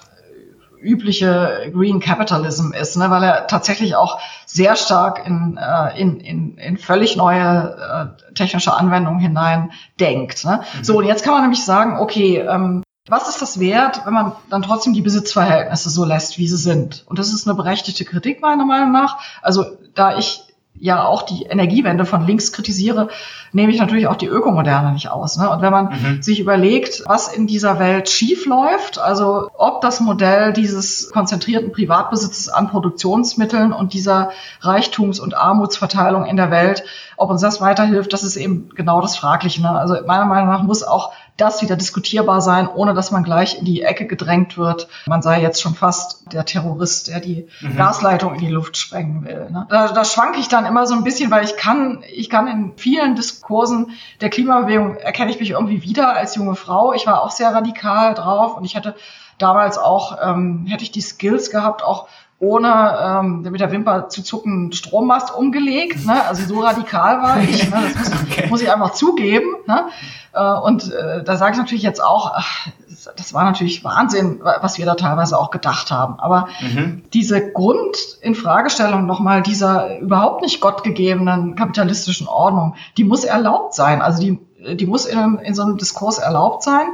[0.81, 3.09] übliche Green Capitalism ist, ne?
[3.09, 8.73] weil er tatsächlich auch sehr stark in, äh, in, in, in völlig neue äh, technische
[8.73, 10.43] Anwendungen hinein denkt.
[10.43, 10.61] Ne?
[10.79, 10.83] Mhm.
[10.83, 14.33] So, und jetzt kann man nämlich sagen, okay, ähm, was ist das wert, wenn man
[14.49, 17.03] dann trotzdem die Besitzverhältnisse so lässt, wie sie sind?
[17.07, 19.19] Und das ist eine berechtigte Kritik meiner Meinung nach.
[19.41, 20.43] Also da ich
[20.81, 23.09] ja auch die Energiewende von links kritisiere,
[23.51, 25.37] nehme ich natürlich auch die Ökomoderne nicht aus.
[25.37, 25.49] Ne?
[25.49, 26.21] Und wenn man mhm.
[26.21, 32.49] sich überlegt, was in dieser Welt schief läuft, also ob das Modell dieses konzentrierten Privatbesitzes
[32.49, 36.83] an Produktionsmitteln und dieser Reichtums- und Armutsverteilung in der Welt,
[37.17, 39.61] ob uns das weiterhilft, das ist eben genau das Fragliche.
[39.61, 39.69] Ne?
[39.69, 43.65] Also meiner Meinung nach muss auch das wieder diskutierbar sein, ohne dass man gleich in
[43.65, 44.87] die Ecke gedrängt wird.
[45.07, 47.75] Man sei jetzt schon fast der Terrorist, der die mhm.
[47.75, 49.49] Gasleitung in die Luft sprengen will.
[49.49, 49.65] Ne?
[49.69, 52.73] Da, da schwanke ich dann immer so ein bisschen, weil ich kann, ich kann in
[52.77, 56.93] vielen Diskursen der Klimabewegung erkenne ich mich irgendwie wieder als junge Frau.
[56.93, 58.95] Ich war auch sehr radikal drauf und ich hätte
[59.37, 62.07] damals auch, ähm, hätte ich die Skills gehabt, auch
[62.41, 66.05] ohne ähm, mit der Wimper zu zucken Strommast umgelegt.
[66.07, 66.25] Ne?
[66.25, 67.69] Also so radikal war ich.
[67.69, 67.77] Ne?
[67.93, 68.47] Das muss, okay.
[68.49, 69.45] muss ich einfach zugeben.
[69.67, 69.85] Ne?
[70.33, 72.67] Äh, und äh, da sage ich natürlich jetzt auch, ach,
[73.15, 76.19] das war natürlich Wahnsinn, was wir da teilweise auch gedacht haben.
[76.19, 77.03] Aber mhm.
[77.13, 84.01] diese Grundinfragestellung nochmal dieser überhaupt nicht gottgegebenen kapitalistischen Ordnung, die muss erlaubt sein.
[84.01, 84.39] Also die,
[84.75, 86.87] die muss in, in so einem Diskurs erlaubt sein.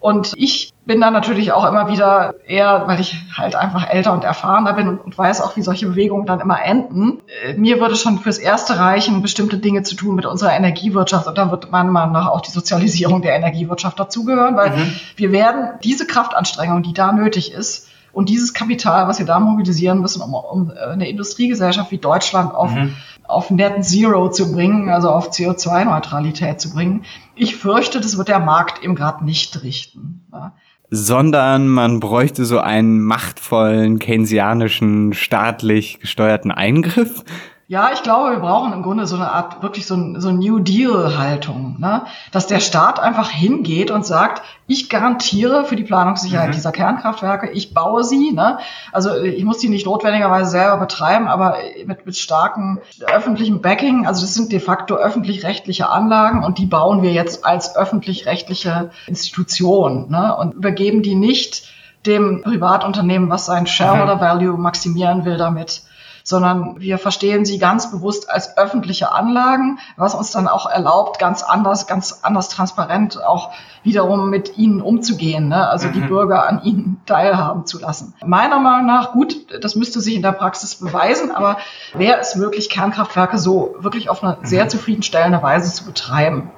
[0.00, 4.24] Und ich bin dann natürlich auch immer wieder eher, weil ich halt einfach älter und
[4.24, 7.20] erfahrener bin und, und, weiß auch, wie solche Bewegungen dann immer enden.
[7.44, 11.28] Äh, mir würde schon fürs Erste reichen, bestimmte Dinge zu tun mit unserer Energiewirtschaft.
[11.28, 14.96] Und da wird meiner Meinung nach auch die Sozialisierung der Energiewirtschaft dazugehören, weil mhm.
[15.14, 20.00] wir werden diese Kraftanstrengung, die da nötig ist, und dieses Kapital, was wir da mobilisieren
[20.00, 22.96] müssen, um, um äh, eine Industriegesellschaft wie Deutschland auf, mhm.
[23.28, 27.04] auf Net Zero zu bringen, also auf CO2-Neutralität zu bringen,
[27.36, 30.26] ich fürchte, das wird der Markt eben gerade nicht richten.
[30.32, 30.52] Ja
[30.90, 37.24] sondern man bräuchte so einen machtvollen keynesianischen staatlich gesteuerten Eingriff.
[37.70, 40.58] Ja, ich glaube, wir brauchen im Grunde so eine Art, wirklich so, ein, so New
[40.58, 42.02] Deal-Haltung, ne?
[42.32, 46.54] dass der Staat einfach hingeht und sagt, ich garantiere für die Planungssicherheit mhm.
[46.54, 48.32] dieser Kernkraftwerke, ich baue sie.
[48.32, 48.58] Ne?
[48.90, 54.04] Also ich muss die nicht notwendigerweise selber betreiben, aber mit, mit starkem öffentlichem Backing.
[54.04, 60.10] Also das sind de facto öffentlich-rechtliche Anlagen und die bauen wir jetzt als öffentlich-rechtliche Institution
[60.10, 60.34] ne?
[60.34, 61.68] und übergeben die nicht
[62.04, 64.20] dem Privatunternehmen, was sein Shareholder mhm.
[64.20, 65.82] Value maximieren will damit
[66.24, 71.42] sondern wir verstehen sie ganz bewusst als öffentliche Anlagen, was uns dann auch erlaubt, ganz
[71.42, 73.50] anders, ganz anders transparent auch
[73.82, 75.68] wiederum mit ihnen umzugehen, ne?
[75.68, 75.92] also mhm.
[75.92, 78.14] die Bürger an ihnen teilhaben zu lassen.
[78.24, 81.58] Meiner Meinung nach, gut, das müsste sich in der Praxis beweisen, aber
[81.94, 84.46] wäre es möglich, Kernkraftwerke so wirklich auf eine mhm.
[84.46, 86.50] sehr zufriedenstellende Weise zu betreiben.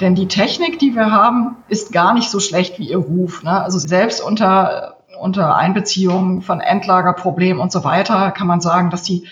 [0.00, 3.42] Denn die Technik, die wir haben, ist gar nicht so schlecht wie ihr Ruf.
[3.42, 3.62] Ne?
[3.62, 9.26] Also selbst unter unter Einbeziehung von Endlagerproblemen und so weiter kann man sagen, dass die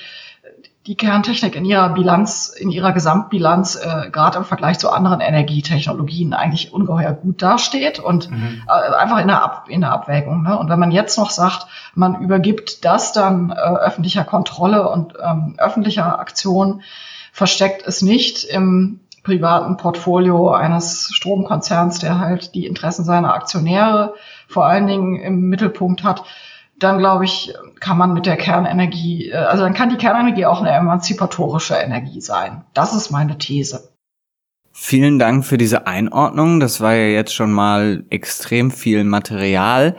[0.87, 6.33] die Kerntechnik in ihrer Bilanz, in ihrer Gesamtbilanz, äh, gerade im Vergleich zu anderen Energietechnologien
[6.33, 8.63] eigentlich ungeheuer gut dasteht und mhm.
[8.67, 10.43] äh, einfach in der, Ab in der Abwägung.
[10.43, 10.59] Ne?
[10.59, 15.55] Und wenn man jetzt noch sagt, man übergibt das dann äh, öffentlicher Kontrolle und ähm,
[15.59, 16.83] öffentlicher Aktion,
[17.31, 24.15] versteckt es nicht im privaten Portfolio eines Stromkonzerns, der halt die Interessen seiner Aktionäre
[24.49, 26.25] vor allen Dingen im Mittelpunkt hat,
[26.79, 30.61] dann glaube ich, kann man mit der Kernenergie, äh, also dann kann die Kernenergie auch
[30.61, 32.65] eine emanzipatorische Energie sein.
[32.75, 33.91] Das ist meine These.
[34.73, 36.59] Vielen Dank für diese Einordnung.
[36.59, 39.97] Das war ja jetzt schon mal extrem viel Material.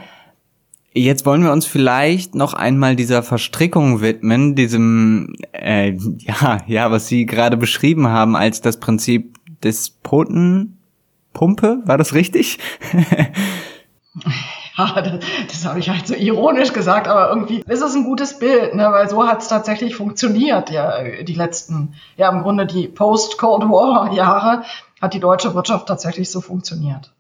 [0.94, 7.08] Jetzt wollen wir uns vielleicht noch einmal dieser Verstrickung widmen, diesem, äh, ja, ja, was
[7.08, 11.80] Sie gerade beschrieben haben als das Prinzip des Potenpumpe.
[11.86, 12.60] War das richtig?
[14.78, 18.38] ja, das, das habe ich halt so ironisch gesagt, aber irgendwie ist es ein gutes
[18.40, 22.90] Bild, ne, weil so hat es tatsächlich funktioniert, ja, die letzten, ja, im Grunde die
[22.90, 24.64] Post-Cold War-Jahre
[25.02, 27.14] hat die deutsche Wirtschaft tatsächlich so funktioniert.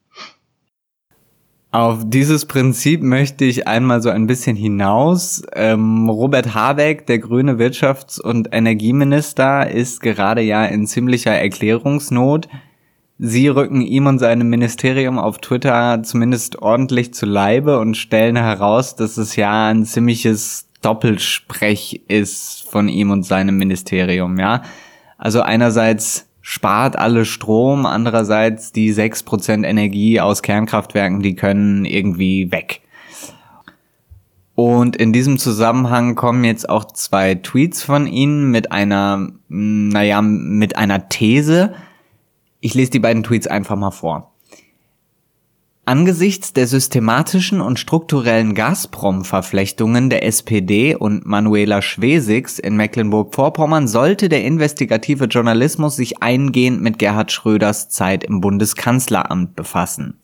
[1.73, 5.41] Auf dieses Prinzip möchte ich einmal so ein bisschen hinaus.
[5.53, 12.49] Ähm, Robert Habeck, der grüne Wirtschafts- und Energieminister, ist gerade ja in ziemlicher Erklärungsnot.
[13.19, 18.97] Sie rücken ihm und seinem Ministerium auf Twitter zumindest ordentlich zu Leibe und stellen heraus,
[18.97, 24.63] dass es ja ein ziemliches Doppelsprech ist von ihm und seinem Ministerium, ja.
[25.17, 32.81] Also einerseits spart alle Strom, andererseits die 6% Energie aus Kernkraftwerken, die können irgendwie weg.
[34.55, 40.75] Und in diesem Zusammenhang kommen jetzt auch zwei Tweets von Ihnen mit einer, naja, mit
[40.75, 41.73] einer These.
[42.59, 44.30] Ich lese die beiden Tweets einfach mal vor.
[45.83, 54.43] Angesichts der systematischen und strukturellen Gazprom-Verflechtungen der SPD und Manuela Schwesigs in Mecklenburg-Vorpommern sollte der
[54.43, 60.19] investigative Journalismus sich eingehend mit Gerhard Schröders Zeit im Bundeskanzleramt befassen.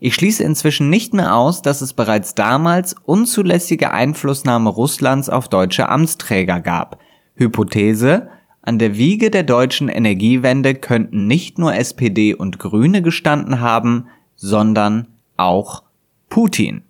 [0.00, 5.88] Ich schließe inzwischen nicht mehr aus, dass es bereits damals unzulässige Einflussnahme Russlands auf deutsche
[5.88, 6.98] Amtsträger gab.
[7.36, 8.28] Hypothese,
[8.62, 14.08] an der Wiege der deutschen Energiewende könnten nicht nur SPD und Grüne gestanden haben,
[14.40, 15.82] sondern auch
[16.28, 16.82] Putin.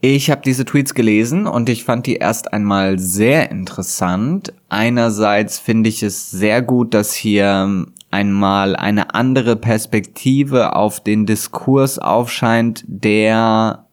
[0.00, 4.52] Ich habe diese Tweets gelesen und ich fand die erst einmal sehr interessant.
[4.68, 11.98] Einerseits finde ich es sehr gut, dass hier einmal eine andere Perspektive auf den Diskurs
[11.98, 13.86] aufscheint, der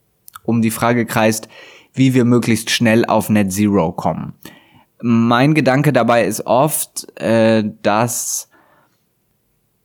[0.44, 1.48] um die Frage kreist,
[1.94, 4.34] wie wir möglichst schnell auf Net Zero kommen.
[5.02, 8.50] Mein Gedanke dabei ist oft, äh, dass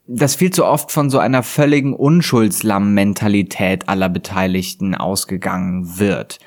[0.08, 6.38] das viel zu oft von so einer völligen Unschuldslamm-Mentalität aller Beteiligten ausgegangen wird.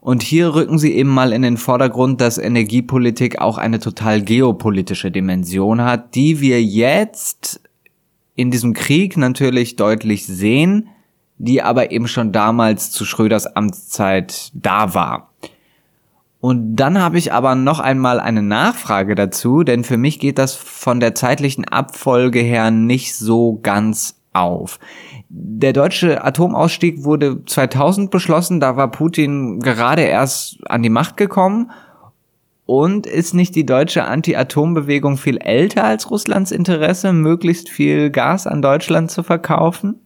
[0.00, 5.10] Und hier rücken sie eben mal in den Vordergrund, dass Energiepolitik auch eine total geopolitische
[5.10, 7.60] Dimension hat, die wir jetzt
[8.34, 10.88] in diesem Krieg natürlich deutlich sehen,
[11.36, 15.34] die aber eben schon damals zu Schröders Amtszeit da war.
[16.40, 20.54] Und dann habe ich aber noch einmal eine Nachfrage dazu, denn für mich geht das
[20.54, 24.78] von der zeitlichen Abfolge her nicht so ganz auf.
[25.28, 31.70] Der deutsche Atomausstieg wurde 2000 beschlossen, da war Putin gerade erst an die Macht gekommen.
[32.64, 38.62] Und ist nicht die deutsche Anti-Atom-Bewegung viel älter als Russlands Interesse, möglichst viel Gas an
[38.62, 39.96] Deutschland zu verkaufen?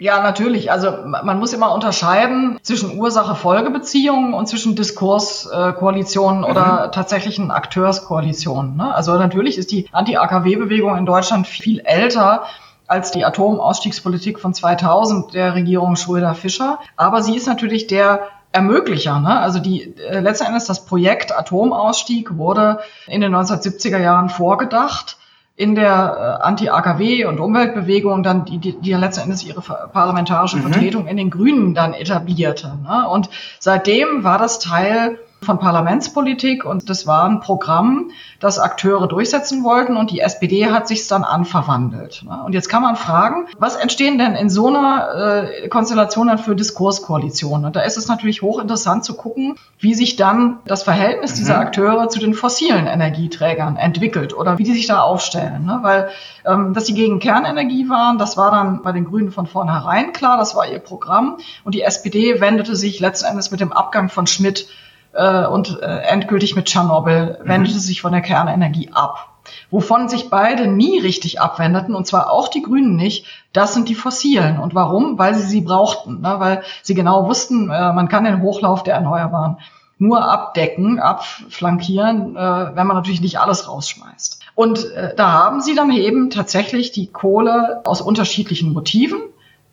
[0.00, 0.72] Ja, natürlich.
[0.72, 6.92] Also man muss immer unterscheiden zwischen Ursache-Folge-Beziehungen und zwischen Diskurskoalitionen äh, oder mhm.
[6.92, 8.78] tatsächlichen Akteurskoalitionen.
[8.78, 8.94] Ne?
[8.94, 12.44] Also natürlich ist die Anti-AKW-Bewegung in Deutschland viel älter
[12.86, 16.78] als die Atomausstiegspolitik von 2000 der Regierung Schröder-Fischer.
[16.96, 19.20] Aber sie ist natürlich der Ermöglicher.
[19.20, 19.38] Ne?
[19.38, 25.18] Also die äh, letzten Endes das Projekt Atomausstieg wurde in den 1970er Jahren vorgedacht
[25.60, 30.62] in der äh, Anti-AKW- und Umweltbewegung dann, die, die, die letzten Endes ihre parlamentarische mhm.
[30.62, 32.78] Vertretung in den Grünen dann etablierte.
[32.82, 33.06] Ne?
[33.06, 39.64] Und seitdem war das Teil von Parlamentspolitik und das war ein Programm, das Akteure durchsetzen
[39.64, 42.22] wollten und die SPD hat sich dann anverwandelt.
[42.26, 42.42] Ne?
[42.44, 46.54] Und jetzt kann man fragen, was entstehen denn in so einer äh, Konstellation dann für
[46.54, 47.64] Diskurskoalitionen?
[47.64, 51.60] Und da ist es natürlich hochinteressant zu gucken, wie sich dann das Verhältnis dieser mhm.
[51.60, 55.64] Akteure zu den fossilen Energieträgern entwickelt oder wie die sich da aufstellen.
[55.64, 55.78] Ne?
[55.82, 56.10] Weil,
[56.44, 60.36] ähm, dass sie gegen Kernenergie waren, das war dann bei den Grünen von vornherein klar,
[60.36, 61.38] das war ihr Programm.
[61.64, 64.66] Und die SPD wendete sich letzten Endes mit dem Abgang von Schmidt
[65.12, 67.80] äh, und äh, endgültig mit Tschernobyl wendete mhm.
[67.80, 69.28] sich von der Kernenergie ab.
[69.70, 73.94] Wovon sich beide nie richtig abwendeten, und zwar auch die Grünen nicht, das sind die
[73.94, 74.58] Fossilen.
[74.58, 75.18] Und warum?
[75.18, 76.36] Weil sie sie brauchten, ne?
[76.38, 79.58] weil sie genau wussten, äh, man kann den Hochlauf der Erneuerbaren
[79.98, 82.40] nur abdecken, abflankieren, äh,
[82.74, 84.40] wenn man natürlich nicht alles rausschmeißt.
[84.54, 89.20] Und äh, da haben sie dann eben tatsächlich die Kohle aus unterschiedlichen Motiven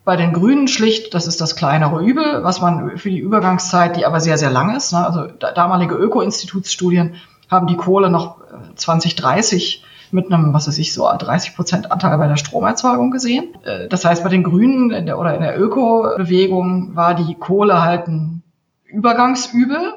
[0.07, 4.05] bei den Grünen schlicht, das ist das kleinere Übel, was man für die Übergangszeit, die
[4.05, 7.15] aber sehr, sehr lang ist, ne, also damalige Öko-Institutsstudien
[7.51, 8.37] haben die Kohle noch
[8.77, 13.49] 2030 äh, mit einem, was weiß ich, so 30 Prozent Anteil bei der Stromerzeugung gesehen.
[13.65, 17.81] Äh, das heißt, bei den Grünen in der, oder in der Öko-Bewegung war die Kohle
[17.81, 18.43] halt ein
[18.85, 19.93] Übergangsübel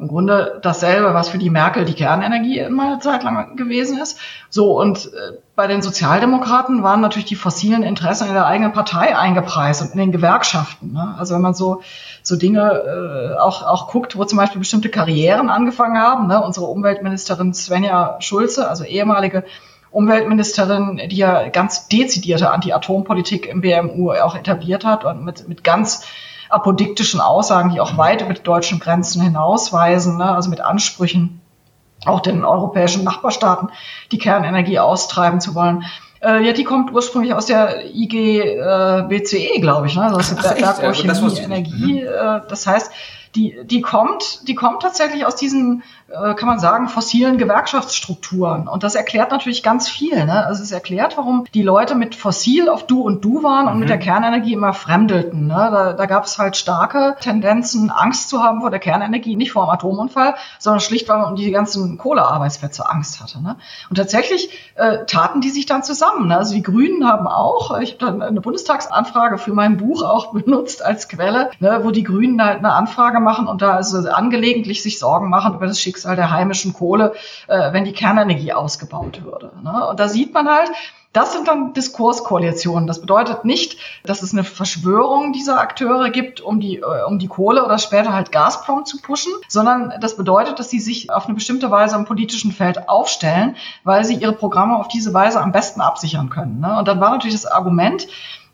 [0.00, 4.18] im Grunde dasselbe, was für die Merkel die Kernenergie immer eine Zeit lang gewesen ist.
[4.48, 9.16] So, und äh, bei den Sozialdemokraten waren natürlich die fossilen Interessen in der eigenen Partei
[9.16, 10.92] eingepreist und in den Gewerkschaften.
[10.92, 11.14] Ne?
[11.18, 11.82] Also wenn man so,
[12.22, 16.42] so Dinge äh, auch, auch guckt, wo zum Beispiel bestimmte Karrieren angefangen haben, ne?
[16.42, 19.44] unsere Umweltministerin Svenja Schulze, also ehemalige
[19.90, 26.04] Umweltministerin, die ja ganz dezidierte Anti-Atom-Politik im BMU auch etabliert hat und mit, mit ganz
[26.48, 30.34] apodiktischen Aussagen, die auch weit über die deutschen Grenzen hinausweisen, ne?
[30.34, 31.40] also mit Ansprüchen
[32.06, 33.70] auch den europäischen Nachbarstaaten
[34.12, 35.84] die Kernenergie austreiben zu wollen.
[36.20, 39.96] Äh, ja, die kommt ursprünglich aus der IG äh, BCE, glaube ich.
[39.96, 40.02] Ne?
[40.02, 42.02] Also das ist Bergbauchemie, Energie.
[42.02, 42.06] Mhm.
[42.06, 42.92] Äh, das heißt,
[43.34, 48.66] die, die kommt, die kommt tatsächlich aus diesen äh, kann man sagen, fossilen Gewerkschaftsstrukturen.
[48.66, 50.24] Und das erklärt natürlich ganz viel.
[50.24, 50.46] Ne?
[50.46, 53.80] Also es erklärt, warum die Leute mit Fossil auf Du und Du waren und mhm.
[53.80, 55.46] mit der Kernenergie immer fremdelten.
[55.46, 55.68] Ne?
[55.70, 59.66] Da, da gab es halt starke Tendenzen, Angst zu haben vor der Kernenergie, nicht vor
[59.66, 63.42] dem Atomunfall, sondern schlicht, weil man um die ganzen Kohlearbeitsplätze Angst hatte.
[63.42, 63.56] Ne?
[63.90, 66.28] Und tatsächlich äh, taten die sich dann zusammen.
[66.28, 66.38] Ne?
[66.38, 70.82] Also die Grünen haben auch, ich habe dann eine Bundestagsanfrage für mein Buch auch benutzt
[70.82, 74.98] als Quelle, ne, wo die Grünen halt eine Anfrage machen und da also angelegentlich sich
[74.98, 77.14] Sorgen machen über das Schicksal Schicksal der heimischen Kohle,
[77.48, 79.50] äh, wenn die Kernenergie ausgebaut würde.
[79.62, 79.88] Ne?
[79.88, 80.70] Und da sieht man halt,
[81.12, 82.86] das sind dann Diskurskoalitionen.
[82.86, 87.26] Das bedeutet nicht, dass es eine Verschwörung dieser Akteure gibt, um die, äh, um die
[87.26, 91.34] Kohle oder später halt Gazprom zu pushen, sondern das bedeutet, dass sie sich auf eine
[91.34, 95.80] bestimmte Weise im politischen Feld aufstellen, weil sie ihre Programme auf diese Weise am besten
[95.80, 96.60] absichern können.
[96.60, 96.78] Ne?
[96.78, 98.06] Und dann war natürlich das Argument,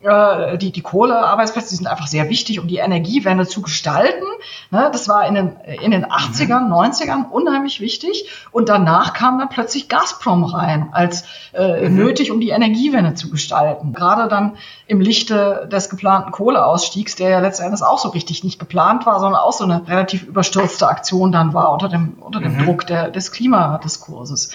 [0.05, 4.25] äh, die, die Kohlearbeitsplätze, die sind einfach sehr wichtig, um die Energiewende zu gestalten.
[4.71, 8.29] Ne, das war in den, in den 80ern, 90ern unheimlich wichtig.
[8.53, 11.97] Und danach kam dann plötzlich Gazprom rein, als äh, mhm.
[11.97, 13.93] nötig, um die Energiewende zu gestalten.
[13.93, 19.07] Gerade dann im Lichte des geplanten Kohleausstiegs, der ja letztendlich auch so richtig nicht geplant
[19.07, 22.65] war, sondern auch so eine relativ überstürzte Aktion dann war unter dem, unter dem mhm.
[22.65, 24.51] Druck der, des Klimadiskurses.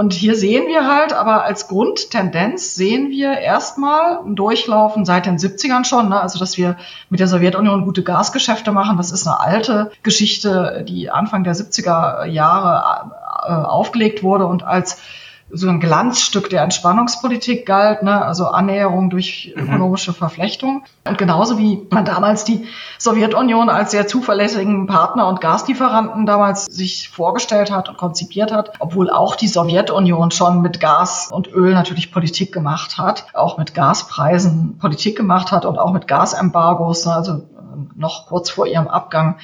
[0.00, 5.36] Und hier sehen wir halt, aber als Grundtendenz sehen wir erstmal ein Durchlaufen seit den
[5.36, 6.18] 70ern schon, ne?
[6.18, 6.78] also dass wir
[7.10, 8.96] mit der Sowjetunion gute Gasgeschäfte machen.
[8.96, 13.10] Das ist eine alte Geschichte, die Anfang der 70er Jahre
[13.46, 15.02] äh, aufgelegt wurde und als
[15.52, 18.24] so ein Glanzstück der Entspannungspolitik galt, ne?
[18.24, 19.64] also Annäherung durch mhm.
[19.64, 20.84] ökonomische Verflechtung.
[21.06, 22.66] Und genauso wie man damals die
[22.98, 29.10] Sowjetunion als sehr zuverlässigen Partner und Gaslieferanten damals sich vorgestellt hat und konzipiert hat, obwohl
[29.10, 34.78] auch die Sowjetunion schon mit Gas und Öl natürlich Politik gemacht hat, auch mit Gaspreisen
[34.78, 37.14] Politik gemacht hat und auch mit Gasembargos, ne?
[37.14, 37.42] also
[37.96, 39.36] noch kurz vor ihrem Abgang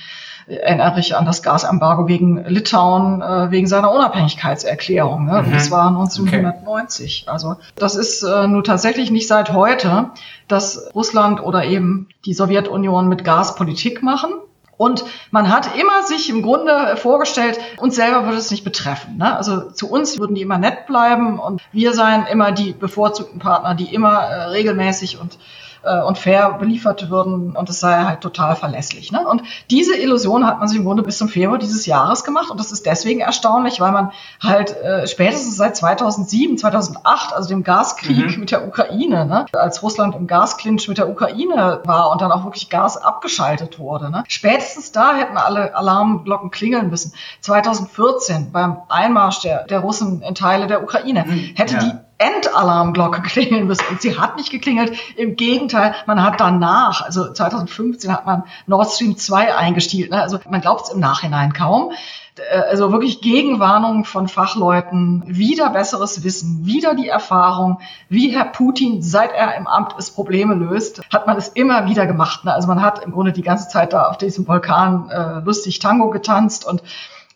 [0.47, 5.27] erinnere ich an das Gasembargo gegen Litauen äh, wegen seiner Unabhängigkeitserklärung.
[5.27, 5.43] Ne?
[5.43, 5.53] Mhm.
[5.53, 7.23] Das war 1990.
[7.23, 7.31] Okay.
[7.31, 10.11] Also das ist äh, nur tatsächlich nicht seit heute,
[10.49, 14.31] dass Russland oder eben die Sowjetunion mit Gas Politik machen.
[14.77, 19.17] Und man hat immer sich im Grunde vorgestellt, uns selber würde es nicht betreffen.
[19.17, 19.35] Ne?
[19.35, 23.75] Also zu uns würden die immer nett bleiben und wir seien immer die bevorzugten Partner,
[23.75, 25.39] die immer äh, regelmäßig und
[25.87, 29.13] äh, und fair beliefert würden und es sei halt total verlässlich.
[29.13, 29.27] Ne?
[29.27, 32.59] Und diese Illusion hat man sich im Grunde bis zum Februar dieses Jahres gemacht und
[32.59, 38.35] das ist deswegen erstaunlich, weil man halt äh, spätestens seit 2007, 2008, also dem Gaskrieg
[38.35, 38.41] mhm.
[38.41, 39.47] mit der Ukraine, ne?
[39.53, 44.11] als Russland im Gasklinch mit der Ukraine war und dann auch wirklich Gas abgeschaltet wurde,
[44.11, 44.25] ne?
[44.29, 47.13] spätestens da hätten alle Alarmglocken klingeln müssen.
[47.41, 51.53] 2014 beim Einmarsch der, der Russen in Teile der Ukraine mhm.
[51.55, 51.81] hätte ja.
[51.81, 53.85] die Endalarmglocke klingeln müssen.
[53.91, 54.97] Und sie hat nicht geklingelt.
[55.17, 60.11] Im Gegenteil, man hat danach, also 2015 hat man Nord Stream 2 eingestielt.
[60.11, 60.21] Ne?
[60.21, 61.93] Also man glaubt es im Nachhinein kaum.
[62.37, 69.03] Äh, also wirklich Gegenwarnungen von Fachleuten, wieder besseres Wissen, wieder die Erfahrung, wie Herr Putin,
[69.03, 72.45] seit er im Amt ist, Probleme löst, hat man es immer wieder gemacht.
[72.45, 72.53] Ne?
[72.53, 76.11] Also man hat im Grunde die ganze Zeit da auf diesem Vulkan äh, lustig Tango
[76.11, 76.83] getanzt und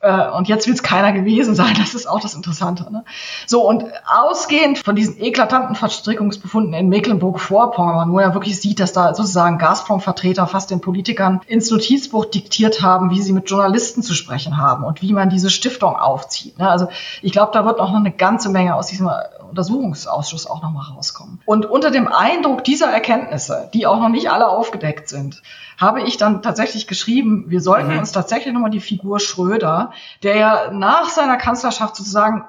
[0.00, 1.74] äh, und jetzt will es keiner gewesen sein.
[1.80, 2.92] Das ist auch das Interessante.
[2.92, 3.04] Ne?
[3.46, 9.14] So, und ausgehend von diesen eklatanten Verstrickungsbefunden in Mecklenburg-Vorpommern, wo er wirklich sieht, dass da
[9.14, 14.58] sozusagen Gazprom-Vertreter fast den Politikern ins Notizbuch diktiert haben, wie sie mit Journalisten zu sprechen
[14.58, 16.58] haben und wie man diese Stiftung aufzieht.
[16.58, 16.68] Ne?
[16.68, 16.88] Also
[17.22, 19.10] ich glaube, da wird noch eine ganze Menge aus diesem
[19.48, 21.40] Untersuchungsausschuss auch nochmal rauskommen.
[21.44, 25.42] Und unter dem Eindruck dieser Erkenntnisse, die auch noch nicht alle aufgedeckt sind,
[25.80, 27.98] habe ich dann tatsächlich geschrieben, wir sollten mhm.
[27.98, 29.89] uns tatsächlich nochmal die Figur Schröder,
[30.22, 32.44] der ja nach seiner Kanzlerschaft sozusagen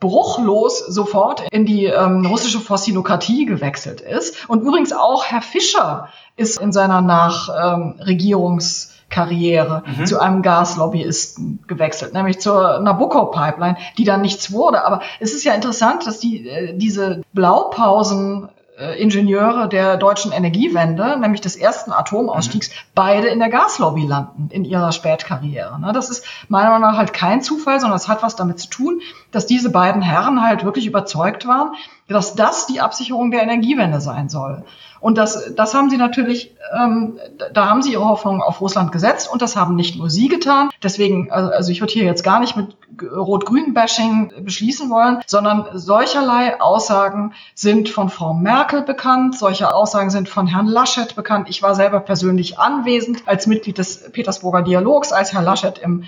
[0.00, 4.46] bruchlos sofort in die ähm, russische Fossilokratie gewechselt ist.
[4.48, 10.06] Und übrigens auch Herr Fischer ist in seiner Nachregierungskarriere ähm, mhm.
[10.06, 14.84] zu einem Gaslobbyisten gewechselt, nämlich zur Nabucco-Pipeline, die dann nichts wurde.
[14.84, 18.50] Aber es ist ja interessant, dass die, äh, diese Blaupausen
[18.98, 22.74] Ingenieure der deutschen Energiewende, nämlich des ersten Atomausstiegs, mhm.
[22.94, 25.80] beide in der Gaslobby landen in ihrer Spätkarriere.
[25.80, 25.92] Ne?
[25.94, 29.00] Das ist meiner Meinung nach halt kein Zufall, sondern es hat was damit zu tun,
[29.30, 31.72] dass diese beiden Herren halt wirklich überzeugt waren,
[32.08, 34.64] dass das die Absicherung der Energiewende sein soll.
[35.00, 37.18] Und das, das haben sie natürlich, ähm,
[37.52, 40.70] da haben sie ihre Hoffnung auf Russland gesetzt und das haben nicht nur sie getan.
[40.82, 46.60] Deswegen, also, also ich würde hier jetzt gar nicht mit Rot-Grün-Bashing beschließen wollen, sondern solcherlei
[46.60, 51.48] Aussagen sind von Frau Merkel bekannt, solche Aussagen sind von Herrn Laschet bekannt.
[51.50, 56.04] Ich war selber persönlich anwesend als Mitglied des Petersburger Dialogs, als Herr Laschet im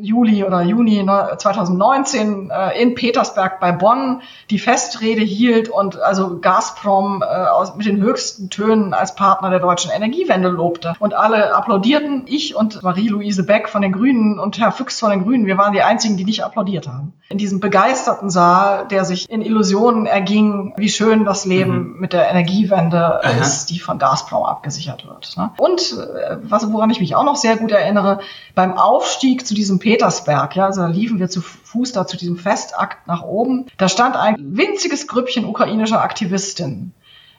[0.00, 7.22] Juli oder Juni 2019 äh, in Petersberg bei Bonn die Festrede hielt und also Gazprom
[7.22, 10.94] äh, aus, mit den höchsten Tönen als Partner der deutschen Energiewende lobte.
[10.98, 15.24] Und alle applaudierten, ich und Marie-Louise Beck von den Grünen und Herr Füchs von den
[15.24, 17.14] Grünen, wir waren die einzigen, die nicht applaudiert haben.
[17.28, 22.00] In diesem begeisterten Saal, der sich in Illusionen erging, wie schön das Leben mhm.
[22.00, 23.40] mit der Energiewende Aha.
[23.40, 25.36] ist, die von Gazprom abgesichert wird.
[25.36, 25.50] Ne?
[25.58, 28.20] Und äh, was, woran ich mich auch noch sehr gut erinnere,
[28.54, 32.36] beim Aufstieg zu diesem Petersberg, ja, also da liefen wir zu Fuß da zu diesem
[32.36, 33.68] Festakt nach oben.
[33.78, 36.92] Da stand ein winziges Grüppchen ukrainischer Aktivistinnen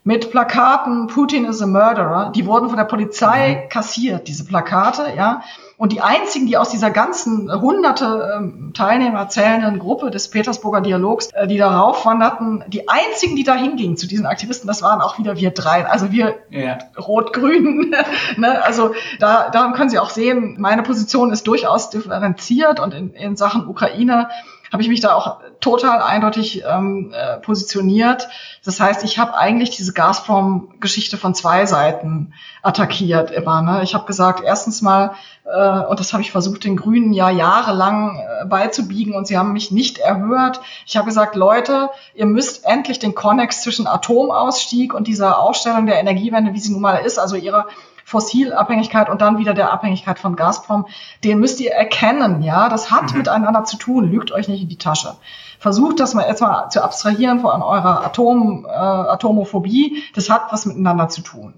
[0.04, 2.32] mit Plakaten Putin is a murderer.
[2.34, 3.70] Die wurden von der Polizei mhm.
[3.70, 5.42] kassiert, diese Plakate, ja.
[5.78, 11.30] Und die einzigen, die aus dieser ganzen hunderte ähm, Teilnehmer zählenden Gruppe des Petersburger Dialogs,
[11.32, 15.20] äh, die darauf wanderten, die einzigen, die da hingingen zu diesen Aktivisten, das waren auch
[15.20, 15.86] wieder wir drei.
[15.86, 16.80] Also wir ja.
[16.98, 17.96] Rot-Grün.
[18.38, 18.62] ne?
[18.62, 23.38] Also da, daran können Sie auch sehen, meine Position ist durchaus differenziert und in, in
[23.38, 24.28] Sachen Ukraine
[24.72, 28.28] habe ich mich da auch total eindeutig ähm, äh, positioniert.
[28.64, 33.62] Das heißt, ich habe eigentlich diese Gazprom-Geschichte von zwei Seiten attackiert immer.
[33.62, 33.82] Ne?
[33.84, 35.16] Ich habe gesagt, erstens mal,
[35.46, 39.54] äh, und das habe ich versucht, den Grünen ja jahrelang äh, beizubiegen und sie haben
[39.54, 40.62] mich nicht erhört.
[40.86, 46.00] Ich habe gesagt, Leute, ihr müsst endlich den Konnex zwischen Atomausstieg und dieser Ausstellung der
[46.00, 47.66] Energiewende, wie sie nun mal ist, also ihre
[48.10, 50.88] Fossilabhängigkeit und dann wieder der Abhängigkeit von Gazprom,
[51.24, 52.68] den müsst ihr erkennen, ja.
[52.68, 53.20] Das hat mhm.
[53.20, 55.14] miteinander zu tun, lügt euch nicht in die Tasche.
[55.60, 60.04] Versucht das mal erstmal zu abstrahieren von eurer Atom, äh, Atomophobie.
[60.16, 61.54] Das hat was miteinander zu tun.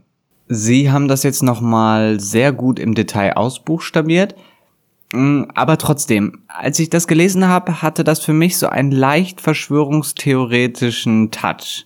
[0.47, 4.35] Sie haben das jetzt nochmal sehr gut im Detail ausbuchstabiert.
[5.13, 9.39] Mm, aber trotzdem, als ich das gelesen habe, hatte das für mich so einen leicht
[9.39, 11.85] verschwörungstheoretischen Touch.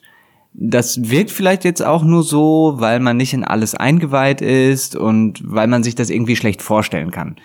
[0.57, 5.41] Das wirkt vielleicht jetzt auch nur so, weil man nicht in alles eingeweiht ist und
[5.45, 7.35] weil man sich das irgendwie schlecht vorstellen kann.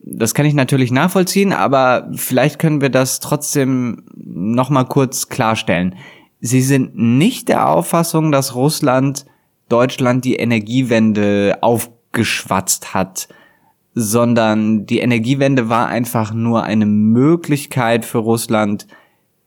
[0.00, 5.96] Das kann ich natürlich nachvollziehen, aber vielleicht können wir das trotzdem nochmal kurz klarstellen.
[6.40, 9.24] Sie sind nicht der Auffassung, dass Russland
[9.68, 13.28] Deutschland die Energiewende aufgeschwatzt hat,
[13.94, 18.86] sondern die Energiewende war einfach nur eine Möglichkeit für Russland,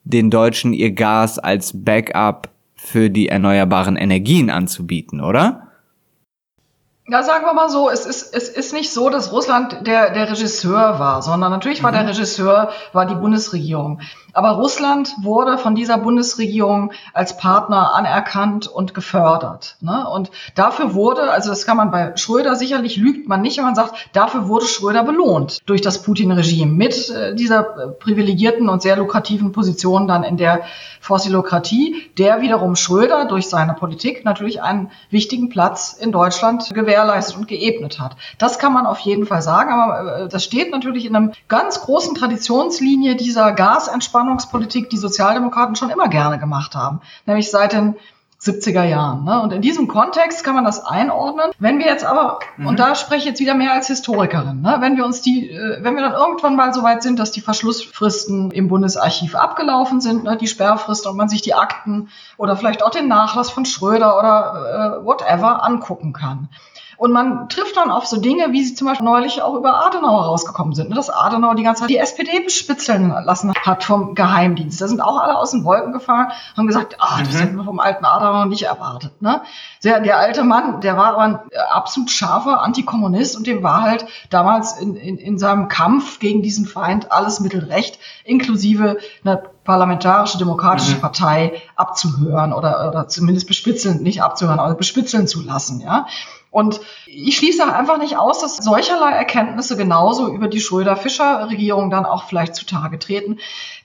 [0.04, 2.51] den Deutschen ihr Gas als Backup
[2.84, 5.71] für die erneuerbaren Energien anzubieten, oder?
[7.12, 10.30] Ja, sagen wir mal so, es ist, es ist nicht so, dass Russland der, der
[10.30, 11.96] Regisseur war, sondern natürlich war mhm.
[11.96, 14.00] der Regisseur, war die Bundesregierung.
[14.32, 19.76] Aber Russland wurde von dieser Bundesregierung als Partner anerkannt und gefördert.
[19.80, 20.08] Ne?
[20.08, 23.74] Und dafür wurde, also das kann man bei Schröder sicherlich lügt man nicht, wenn man
[23.74, 28.96] sagt, dafür wurde Schröder belohnt durch das Putin-Regime mit äh, dieser äh, privilegierten und sehr
[28.96, 30.62] lukrativen Position dann in der
[31.00, 36.72] Fossilokratie, der wiederum Schröder durch seine Politik natürlich einen wichtigen Platz in Deutschland
[37.02, 38.16] gewährleistet und geebnet hat.
[38.38, 41.80] Das kann man auf jeden Fall sagen, aber äh, das steht natürlich in einem ganz
[41.80, 47.94] großen Traditionslinie dieser Gasentspannung Entspannungspolitik die Sozialdemokraten schon immer gerne gemacht haben, nämlich seit den
[48.42, 49.24] 70er Jahren.
[49.24, 49.40] Ne?
[49.40, 51.52] Und in diesem Kontext kann man das einordnen.
[51.60, 52.66] Wenn wir jetzt aber, mhm.
[52.66, 54.78] und da spreche ich jetzt wieder mehr als Historikerin, ne?
[54.80, 57.40] wenn wir uns die, äh, wenn wir dann irgendwann mal so weit sind, dass die
[57.40, 60.36] Verschlussfristen im Bundesarchiv abgelaufen sind, ne?
[60.36, 64.98] die Sperrfristen und man sich die Akten oder vielleicht auch den Nachlass von Schröder oder
[65.00, 66.48] äh, whatever angucken kann.
[67.02, 70.22] Und man trifft dann auf so Dinge, wie sie zum Beispiel neulich auch über Adenauer
[70.22, 70.88] rausgekommen sind.
[70.88, 70.94] Ne?
[70.94, 74.80] Dass Adenauer die ganze Zeit die SPD bespitzeln lassen hat vom Geheimdienst.
[74.80, 77.38] Da sind auch alle aus den Wolken gefahren, haben gesagt, ah, das mhm.
[77.38, 79.20] hätten wir vom alten Adenauer nicht erwartet.
[79.20, 79.42] Ne?
[79.82, 81.38] Der, der alte Mann, der war aber ein
[81.72, 86.66] absolut scharfer Antikommunist und dem war halt damals in, in, in seinem Kampf gegen diesen
[86.66, 91.00] Feind alles mittelrecht, inklusive einer parlamentarische demokratische mhm.
[91.00, 96.06] Partei abzuhören oder, oder zumindest bespitzeln, nicht abzuhören, aber bespitzeln zu lassen, ja.
[96.52, 102.24] Und ich schließe einfach nicht aus, dass solcherlei Erkenntnisse genauso über die Schröder-Fischer-Regierung dann auch
[102.24, 103.38] vielleicht zutage treten.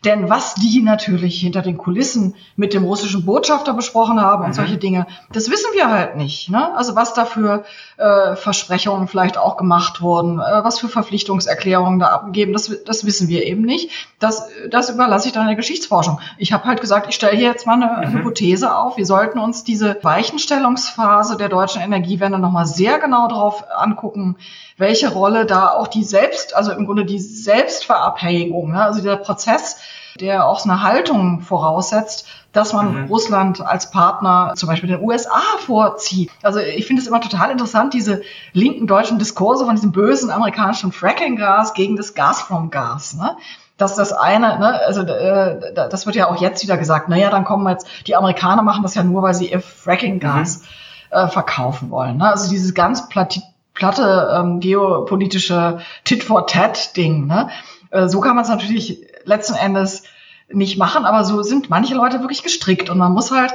[0.06, 4.54] Denn was die natürlich hinter den Kulissen mit dem russischen Botschafter besprochen haben und mhm.
[4.54, 6.50] solche Dinge, das wissen wir halt nicht.
[6.50, 6.76] Ne?
[6.76, 7.64] Also was da für
[7.98, 13.28] äh, Versprechungen vielleicht auch gemacht wurden, äh, was für Verpflichtungserklärungen da abgegeben, das, das wissen
[13.28, 13.90] wir eben nicht.
[14.20, 16.20] Das, das überlasse ich dann der Geschichtsforschung.
[16.38, 18.14] Ich habe halt gesagt, ich stelle hier jetzt mal eine mhm.
[18.14, 18.98] Hypothese auf.
[18.98, 24.38] Wir sollten uns diese Weichenstellungsphase der deutschen Energiewende nochmal sehr genau darauf angucken,
[24.78, 29.78] welche Rolle da auch die Selbst, also im Grunde die Selbstverabhängigung, ne, also dieser Prozess,
[30.22, 33.06] der auch so eine Haltung voraussetzt, dass man mhm.
[33.06, 36.32] Russland als Partner zum Beispiel den USA vorzieht.
[36.42, 38.22] Also ich finde es immer total interessant, diese
[38.54, 43.16] linken deutschen Diskurse von diesem bösen amerikanischen Fracking-Gas gegen das Gazprom-Gas.
[43.16, 43.38] Ne?
[43.78, 47.46] dass das eine, ne, also äh, das wird ja auch jetzt wieder gesagt, naja, dann
[47.46, 50.64] kommen jetzt, die Amerikaner machen das ja nur, weil sie ihr Fracking-Gas mhm.
[51.12, 52.18] äh, verkaufen wollen.
[52.18, 52.30] Ne?
[52.30, 53.40] Also dieses ganz platt,
[53.76, 57.28] platte ähm, geopolitische Tit-for-Tat-Ding.
[57.28, 57.50] Ne?
[57.92, 60.04] Äh, so kann man es natürlich letzten Endes
[60.50, 63.54] nicht machen, aber so sind manche Leute wirklich gestrickt und man muss halt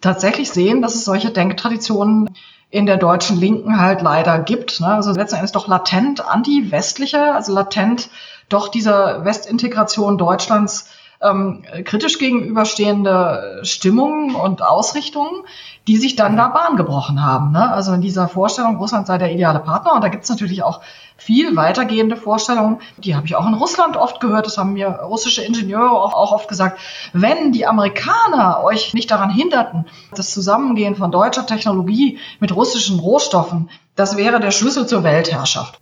[0.00, 2.30] tatsächlich sehen, dass es solche Denktraditionen
[2.70, 4.80] in der deutschen Linken halt leider gibt.
[4.80, 4.88] Ne?
[4.88, 8.10] Also letzten Endes doch latent anti-westliche, also latent
[8.48, 10.90] doch dieser Westintegration Deutschlands
[11.24, 15.42] ähm, kritisch gegenüberstehende Stimmungen und Ausrichtungen,
[15.86, 17.52] die sich dann da Bahn gebrochen haben.
[17.52, 17.70] Ne?
[17.70, 19.94] Also in dieser Vorstellung, Russland sei der ideale Partner.
[19.94, 20.80] Und da gibt es natürlich auch
[21.16, 22.80] viel weitergehende Vorstellungen.
[22.98, 24.46] Die habe ich auch in Russland oft gehört.
[24.46, 26.78] Das haben mir russische Ingenieure auch, auch oft gesagt.
[27.12, 33.70] Wenn die Amerikaner euch nicht daran hinderten, das Zusammengehen von deutscher Technologie mit russischen Rohstoffen,
[33.96, 35.80] das wäre der Schlüssel zur Weltherrschaft.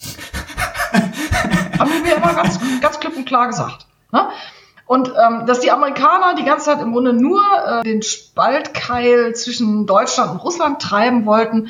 [1.80, 3.86] haben die mir immer ganz, ganz klipp und klar gesagt.
[4.12, 4.28] Ne?
[4.90, 9.86] Und ähm, dass die Amerikaner die ganze Zeit im Grunde nur äh, den Spaltkeil zwischen
[9.86, 11.68] Deutschland und Russland treiben wollten,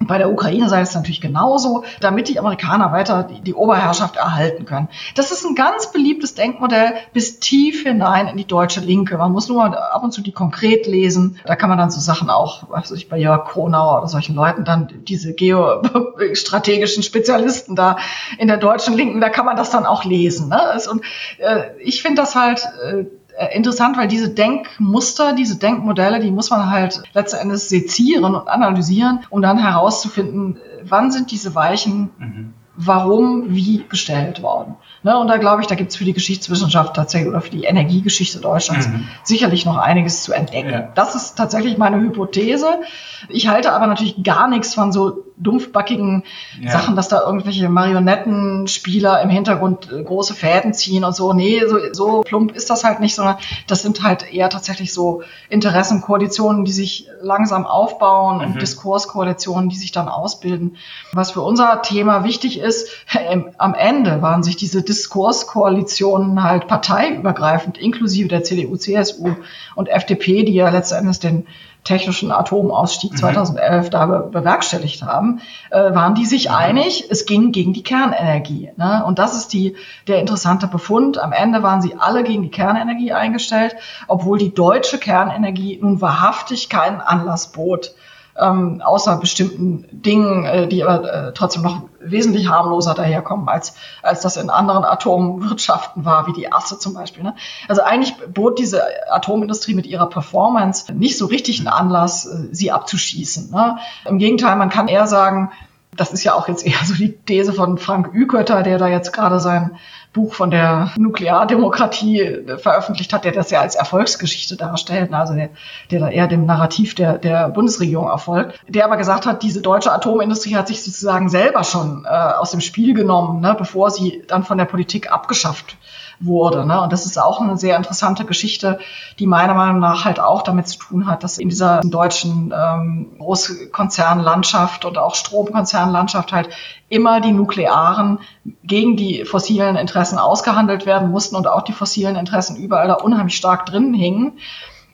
[0.00, 4.88] bei der Ukraine sei es natürlich genauso, damit die Amerikaner weiter die, Oberherrschaft erhalten können.
[5.16, 9.18] Das ist ein ganz beliebtes Denkmodell bis tief hinein in die deutsche Linke.
[9.18, 11.38] Man muss nur ab und zu die konkret lesen.
[11.44, 14.64] Da kann man dann so Sachen auch, weiß ich, bei Jörg Kronauer oder solchen Leuten
[14.64, 17.96] dann diese geostrategischen Spezialisten da
[18.38, 20.48] in der deutschen Linken, da kann man das dann auch lesen.
[20.48, 20.78] Ne?
[20.90, 21.02] Und
[21.38, 23.04] äh, ich finde das halt äh,
[23.46, 29.20] interessant, weil diese Denkmuster, diese Denkmodelle, die muss man halt letzten Endes sezieren und analysieren,
[29.30, 34.76] um dann herauszufinden, wann sind diese Weichen mhm warum wie gestellt worden.
[35.02, 37.64] Ne, und da glaube ich, da gibt es für die Geschichtswissenschaft tatsächlich oder für die
[37.64, 39.08] Energiegeschichte Deutschlands mhm.
[39.24, 40.70] sicherlich noch einiges zu entdecken.
[40.70, 40.88] Ja.
[40.94, 42.80] Das ist tatsächlich meine Hypothese.
[43.28, 46.24] Ich halte aber natürlich gar nichts von so dumpfbackigen
[46.60, 46.72] ja.
[46.72, 51.32] Sachen, dass da irgendwelche Marionettenspieler im Hintergrund äh, große Fäden ziehen und so.
[51.32, 53.36] Nee, so, so plump ist das halt nicht, sondern
[53.66, 58.44] das sind halt eher tatsächlich so Interessenkoalitionen, die sich langsam aufbauen mhm.
[58.44, 60.76] und Diskurskoalitionen, die sich dann ausbilden.
[61.12, 62.88] Was für unser Thema wichtig ist,
[63.58, 69.34] am Ende waren sich diese Diskurskoalitionen halt parteiübergreifend, inklusive der CDU, CSU
[69.74, 71.46] und FDP, die ja letztendlich den
[71.84, 73.90] technischen Atomausstieg 2011 mhm.
[73.90, 76.54] da bewerkstelligt haben, äh, waren die sich mhm.
[76.54, 78.70] einig, es ging gegen die Kernenergie.
[78.76, 79.04] Ne?
[79.06, 79.76] Und das ist die,
[80.06, 81.18] der interessante Befund.
[81.18, 83.76] Am Ende waren sie alle gegen die Kernenergie eingestellt,
[84.06, 87.94] obwohl die deutsche Kernenergie nun wahrhaftig keinen Anlass bot,
[88.38, 94.20] ähm, außer bestimmten Dingen, äh, die aber äh, trotzdem noch wesentlich harmloser daherkommen, als, als
[94.20, 97.22] das in anderen Atomwirtschaften war, wie die Asse zum Beispiel.
[97.22, 97.34] Ne?
[97.68, 102.70] Also eigentlich bot diese Atomindustrie mit ihrer Performance nicht so richtig einen Anlass, äh, sie
[102.70, 103.50] abzuschießen.
[103.50, 103.78] Ne?
[104.04, 105.50] Im Gegenteil, man kann eher sagen,
[105.96, 109.12] das ist ja auch jetzt eher so die These von Frank Ükötter, der da jetzt
[109.12, 109.76] gerade sein
[110.12, 115.50] Buch von der Nukleardemokratie äh, veröffentlicht hat, der das ja als Erfolgsgeschichte darstellt, also der,
[115.90, 119.92] der da eher dem Narrativ der, der Bundesregierung erfolgt, der aber gesagt hat, diese deutsche
[119.92, 124.44] Atomindustrie hat sich sozusagen selber schon äh, aus dem Spiel genommen, ne, bevor sie dann
[124.44, 125.76] von der Politik abgeschafft
[126.20, 126.66] wurde.
[126.66, 126.80] Ne?
[126.80, 128.78] Und das ist auch eine sehr interessante Geschichte,
[129.18, 133.16] die meiner Meinung nach halt auch damit zu tun hat, dass in dieser deutschen ähm,
[133.18, 136.48] Großkonzernlandschaft und auch Stromkonzernlandschaft halt
[136.88, 138.18] immer die Nuklearen
[138.64, 143.36] gegen die fossilen Interessen ausgehandelt werden mussten und auch die fossilen Interessen überall da unheimlich
[143.36, 144.38] stark drin hingen.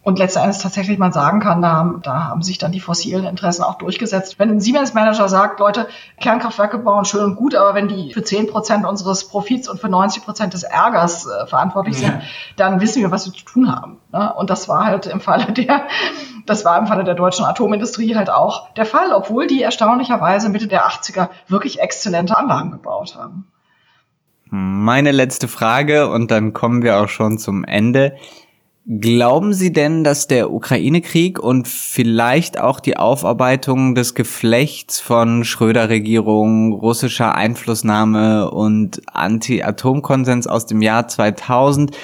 [0.04, 3.62] Und letztendlich tatsächlich man sagen kann, da haben, da haben sich dann die fossilen Interessen
[3.62, 4.38] auch durchgesetzt.
[4.38, 5.88] Wenn ein Siemens-Manager sagt, Leute,
[6.20, 9.88] Kernkraftwerke bauen schön und gut, aber wenn die für 10 Prozent unseres Profits und für
[9.88, 12.08] 90 Prozent des Ärgers äh, verantwortlich ja.
[12.08, 12.22] sind,
[12.56, 13.96] dann wissen wir, was wir zu tun haben.
[14.12, 14.30] Ne?
[14.34, 15.86] Und das war halt im Falle der,
[16.44, 20.68] das war im Falle der deutschen Atomindustrie halt auch der Fall, obwohl die erstaunlicherweise Mitte
[20.68, 23.46] der 80er wirklich exzellente Anlagen gebaut haben.
[24.50, 28.16] Meine letzte Frage und dann kommen wir auch schon zum Ende.
[28.86, 36.74] Glauben Sie denn, dass der Ukraine-Krieg und vielleicht auch die Aufarbeitung des Geflechts von Schröder-Regierung,
[36.74, 41.96] russischer Einflussnahme und Anti-Atom-Konsens aus dem Jahr 2000,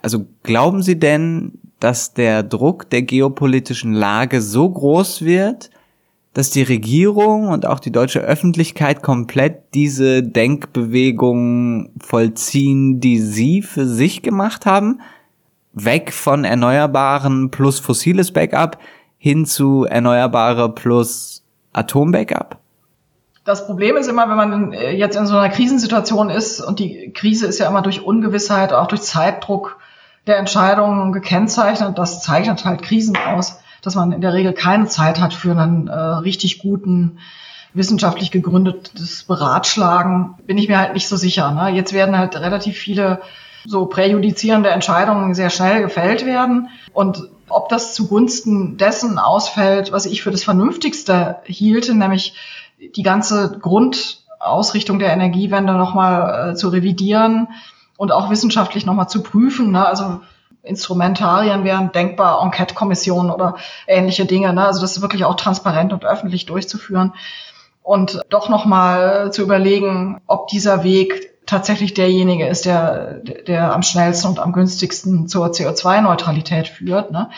[0.00, 5.70] also glauben Sie denn, dass der Druck der geopolitischen Lage so groß wird,
[6.34, 13.88] dass die Regierung und auch die deutsche Öffentlichkeit komplett diese Denkbewegung vollziehen, die Sie für
[13.88, 15.00] sich gemacht haben?
[15.72, 18.78] Weg von Erneuerbaren plus fossiles Backup
[19.18, 22.58] hin zu Erneuerbare plus Atombackup?
[23.44, 27.12] Das Problem ist immer, wenn man äh, jetzt in so einer Krisensituation ist und die
[27.12, 29.78] Krise ist ja immer durch Ungewissheit, auch durch Zeitdruck
[30.28, 31.98] der Entscheidungen gekennzeichnet.
[31.98, 35.88] Das zeichnet halt Krisen aus, dass man in der Regel keine Zeit hat für einen
[35.88, 37.18] äh, richtig guten,
[37.74, 40.34] wissenschaftlich gegründetes Beratschlagen.
[40.46, 41.50] Bin ich mir halt nicht so sicher.
[41.50, 41.70] Ne?
[41.70, 43.22] Jetzt werden halt relativ viele
[43.66, 46.68] so präjudizierende Entscheidungen sehr schnell gefällt werden.
[46.92, 52.34] Und ob das zugunsten dessen ausfällt, was ich für das Vernünftigste hielte, nämlich
[52.96, 57.48] die ganze Grundausrichtung der Energiewende nochmal äh, zu revidieren
[57.96, 59.70] und auch wissenschaftlich nochmal zu prüfen.
[59.70, 59.86] Ne?
[59.86, 60.20] Also
[60.62, 63.56] Instrumentarien wären denkbar, Enquete-Kommissionen oder
[63.86, 64.52] ähnliche Dinge.
[64.52, 64.64] Ne?
[64.66, 67.12] Also das wirklich auch transparent und öffentlich durchzuführen
[67.82, 74.28] und doch nochmal zu überlegen, ob dieser Weg tatsächlich derjenige ist, der, der am schnellsten
[74.28, 77.10] und am günstigsten zur CO2-Neutralität führt.
[77.10, 77.30] Ne?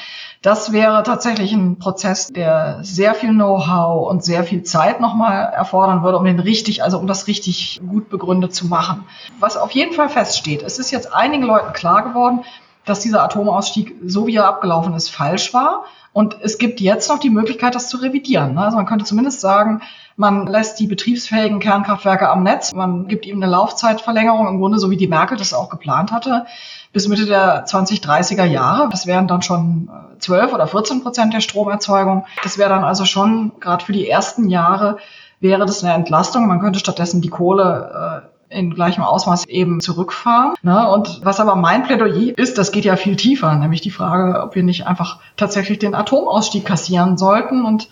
[0.42, 6.03] Das wäre tatsächlich ein Prozess, der sehr viel Know-how und sehr viel Zeit nochmal erfordern
[6.03, 9.05] würde, um den richtig, also um das richtig gut begründet zu machen.
[9.40, 12.45] Was auf jeden Fall feststeht, es ist jetzt einigen Leuten klar geworden,
[12.85, 15.85] dass dieser Atomausstieg, so wie er abgelaufen ist, falsch war.
[16.12, 18.55] Und es gibt jetzt noch die Möglichkeit, das zu revidieren.
[18.55, 18.64] Ne?
[18.64, 19.82] Also man könnte zumindest sagen,
[20.16, 22.72] man lässt die betriebsfähigen Kernkraftwerke am Netz.
[22.72, 26.47] Man gibt ihm eine Laufzeitverlängerung, im Grunde so wie die Merkel das auch geplant hatte,
[26.93, 28.89] bis Mitte der 2030er Jahre.
[28.91, 32.26] Das wären dann schon 12 äh, oder 14 Prozent der Stromerzeugung.
[32.45, 34.99] Das wäre dann also schon, gerade für die ersten Jahre,
[35.41, 36.47] wäre das eine Entlastung.
[36.47, 40.55] Man könnte stattdessen die Kohle äh, in gleichem Ausmaß eben zurückfahren.
[40.62, 40.88] Ne?
[40.90, 44.55] Und was aber mein Plädoyer ist, das geht ja viel tiefer, nämlich die Frage, ob
[44.55, 47.88] wir nicht einfach tatsächlich den Atomausstieg kassieren sollten und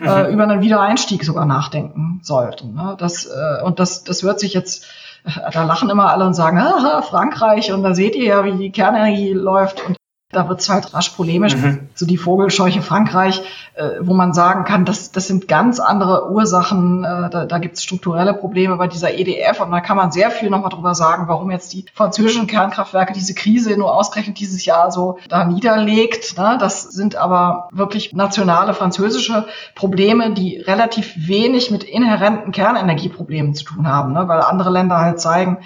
[0.00, 0.08] äh, mhm.
[0.08, 2.74] äh, über einen Wiedereinstieg sogar nachdenken sollten.
[2.74, 2.96] Ne?
[2.98, 4.86] Das, äh, und das, das wird sich jetzt,
[5.24, 8.52] äh, da lachen immer alle und sagen, ah, Frankreich, und da seht ihr ja, wie
[8.52, 9.86] die Kernenergie läuft.
[9.86, 9.96] Und
[10.32, 11.88] da wird es halt rasch polemisch, mhm.
[11.94, 13.42] so die Vogelscheuche Frankreich,
[13.74, 17.76] äh, wo man sagen kann, das, das sind ganz andere Ursachen, äh, da, da gibt
[17.76, 21.28] es strukturelle Probleme bei dieser EDF und da kann man sehr viel nochmal drüber sagen,
[21.28, 26.36] warum jetzt die französischen Kernkraftwerke diese Krise nur ausgerechnet dieses Jahr so da niederlegt.
[26.36, 26.56] Ne?
[26.58, 29.46] Das sind aber wirklich nationale französische
[29.76, 34.26] Probleme, die relativ wenig mit inhärenten Kernenergieproblemen zu tun haben, ne?
[34.26, 35.58] weil andere Länder halt zeigen,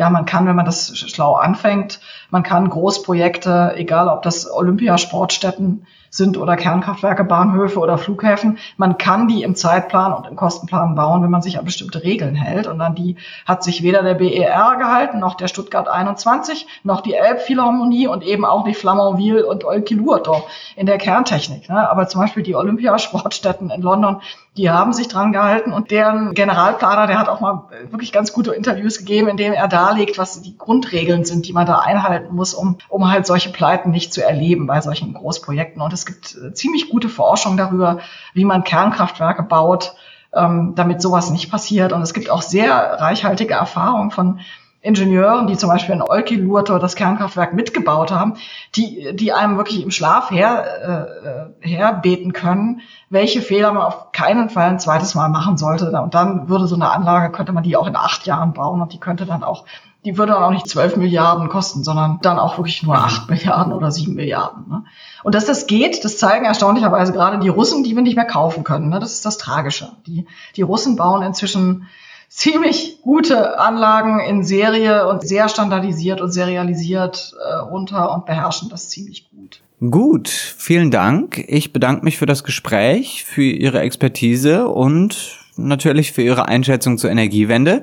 [0.00, 5.86] ja, man kann, wenn man das schlau anfängt, man kann Großprojekte, egal ob das Olympiasportstätten
[6.10, 8.58] sind oder Kernkraftwerke, Bahnhöfe oder Flughäfen.
[8.76, 12.34] Man kann die im Zeitplan und im Kostenplan bauen, wenn man sich an bestimmte Regeln
[12.34, 12.66] hält.
[12.66, 17.14] Und an die hat sich weder der BER gehalten, noch der Stuttgart 21, noch die
[17.14, 20.42] Elbphilharmonie und eben auch die Flamanville und Olkiluoto
[20.76, 21.68] in der Kerntechnik.
[21.68, 21.88] Ne?
[21.88, 24.20] Aber zum Beispiel die Olympiasportstätten in London,
[24.56, 28.52] die haben sich dran gehalten und deren Generalplaner, der hat auch mal wirklich ganz gute
[28.52, 32.52] Interviews gegeben, in denen er darlegt, was die Grundregeln sind, die man da einhalten muss,
[32.52, 35.80] um, um halt solche Pleiten nicht zu erleben bei solchen Großprojekten.
[35.80, 37.98] Und es gibt äh, ziemlich gute Forschung darüber,
[38.34, 39.94] wie man Kernkraftwerke baut,
[40.34, 41.92] ähm, damit sowas nicht passiert.
[41.92, 44.40] Und es gibt auch sehr reichhaltige Erfahrungen von
[44.82, 48.36] Ingenieuren, die zum Beispiel in Olkiluoto das Kernkraftwerk mitgebaut haben,
[48.74, 52.80] die, die einem wirklich im Schlaf her, äh, herbeten können,
[53.10, 55.90] welche Fehler man auf keinen Fall ein zweites Mal machen sollte.
[56.00, 58.94] Und dann würde so eine Anlage, könnte man die auch in acht Jahren bauen und
[58.94, 59.66] die könnte dann auch
[60.04, 63.72] die würde dann auch nicht 12 Milliarden kosten, sondern dann auch wirklich nur 8 Milliarden
[63.72, 64.68] oder 7 Milliarden.
[64.68, 64.84] Ne?
[65.22, 68.64] Und dass das geht, das zeigen erstaunlicherweise gerade die Russen, die wir nicht mehr kaufen
[68.64, 68.88] können.
[68.88, 68.98] Ne?
[68.98, 69.92] Das ist das Tragische.
[70.06, 70.26] Die,
[70.56, 71.86] die Russen bauen inzwischen
[72.28, 78.88] ziemlich gute Anlagen in Serie und sehr standardisiert und serialisiert äh, runter und beherrschen das
[78.88, 79.60] ziemlich gut.
[79.80, 81.44] Gut, vielen Dank.
[81.48, 87.10] Ich bedanke mich für das Gespräch, für Ihre Expertise und natürlich für Ihre Einschätzung zur
[87.10, 87.82] Energiewende.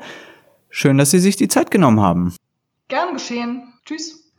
[0.79, 2.35] Schön, dass Sie sich die Zeit genommen haben.
[2.87, 3.63] Gern geschehen.
[3.83, 4.31] Tschüss.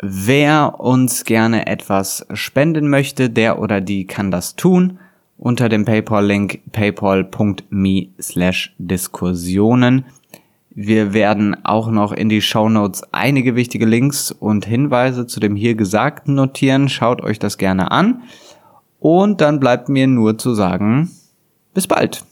[0.00, 4.98] Wer uns gerne etwas spenden möchte, der oder die kann das tun
[5.36, 10.06] unter dem PayPal-Link paypal.me slash Diskussionen.
[10.70, 15.54] Wir werden auch noch in die Show Notes einige wichtige Links und Hinweise zu dem
[15.54, 16.88] hier Gesagten notieren.
[16.88, 18.22] Schaut euch das gerne an.
[19.00, 21.10] Und dann bleibt mir nur zu sagen,
[21.74, 22.24] bis bald.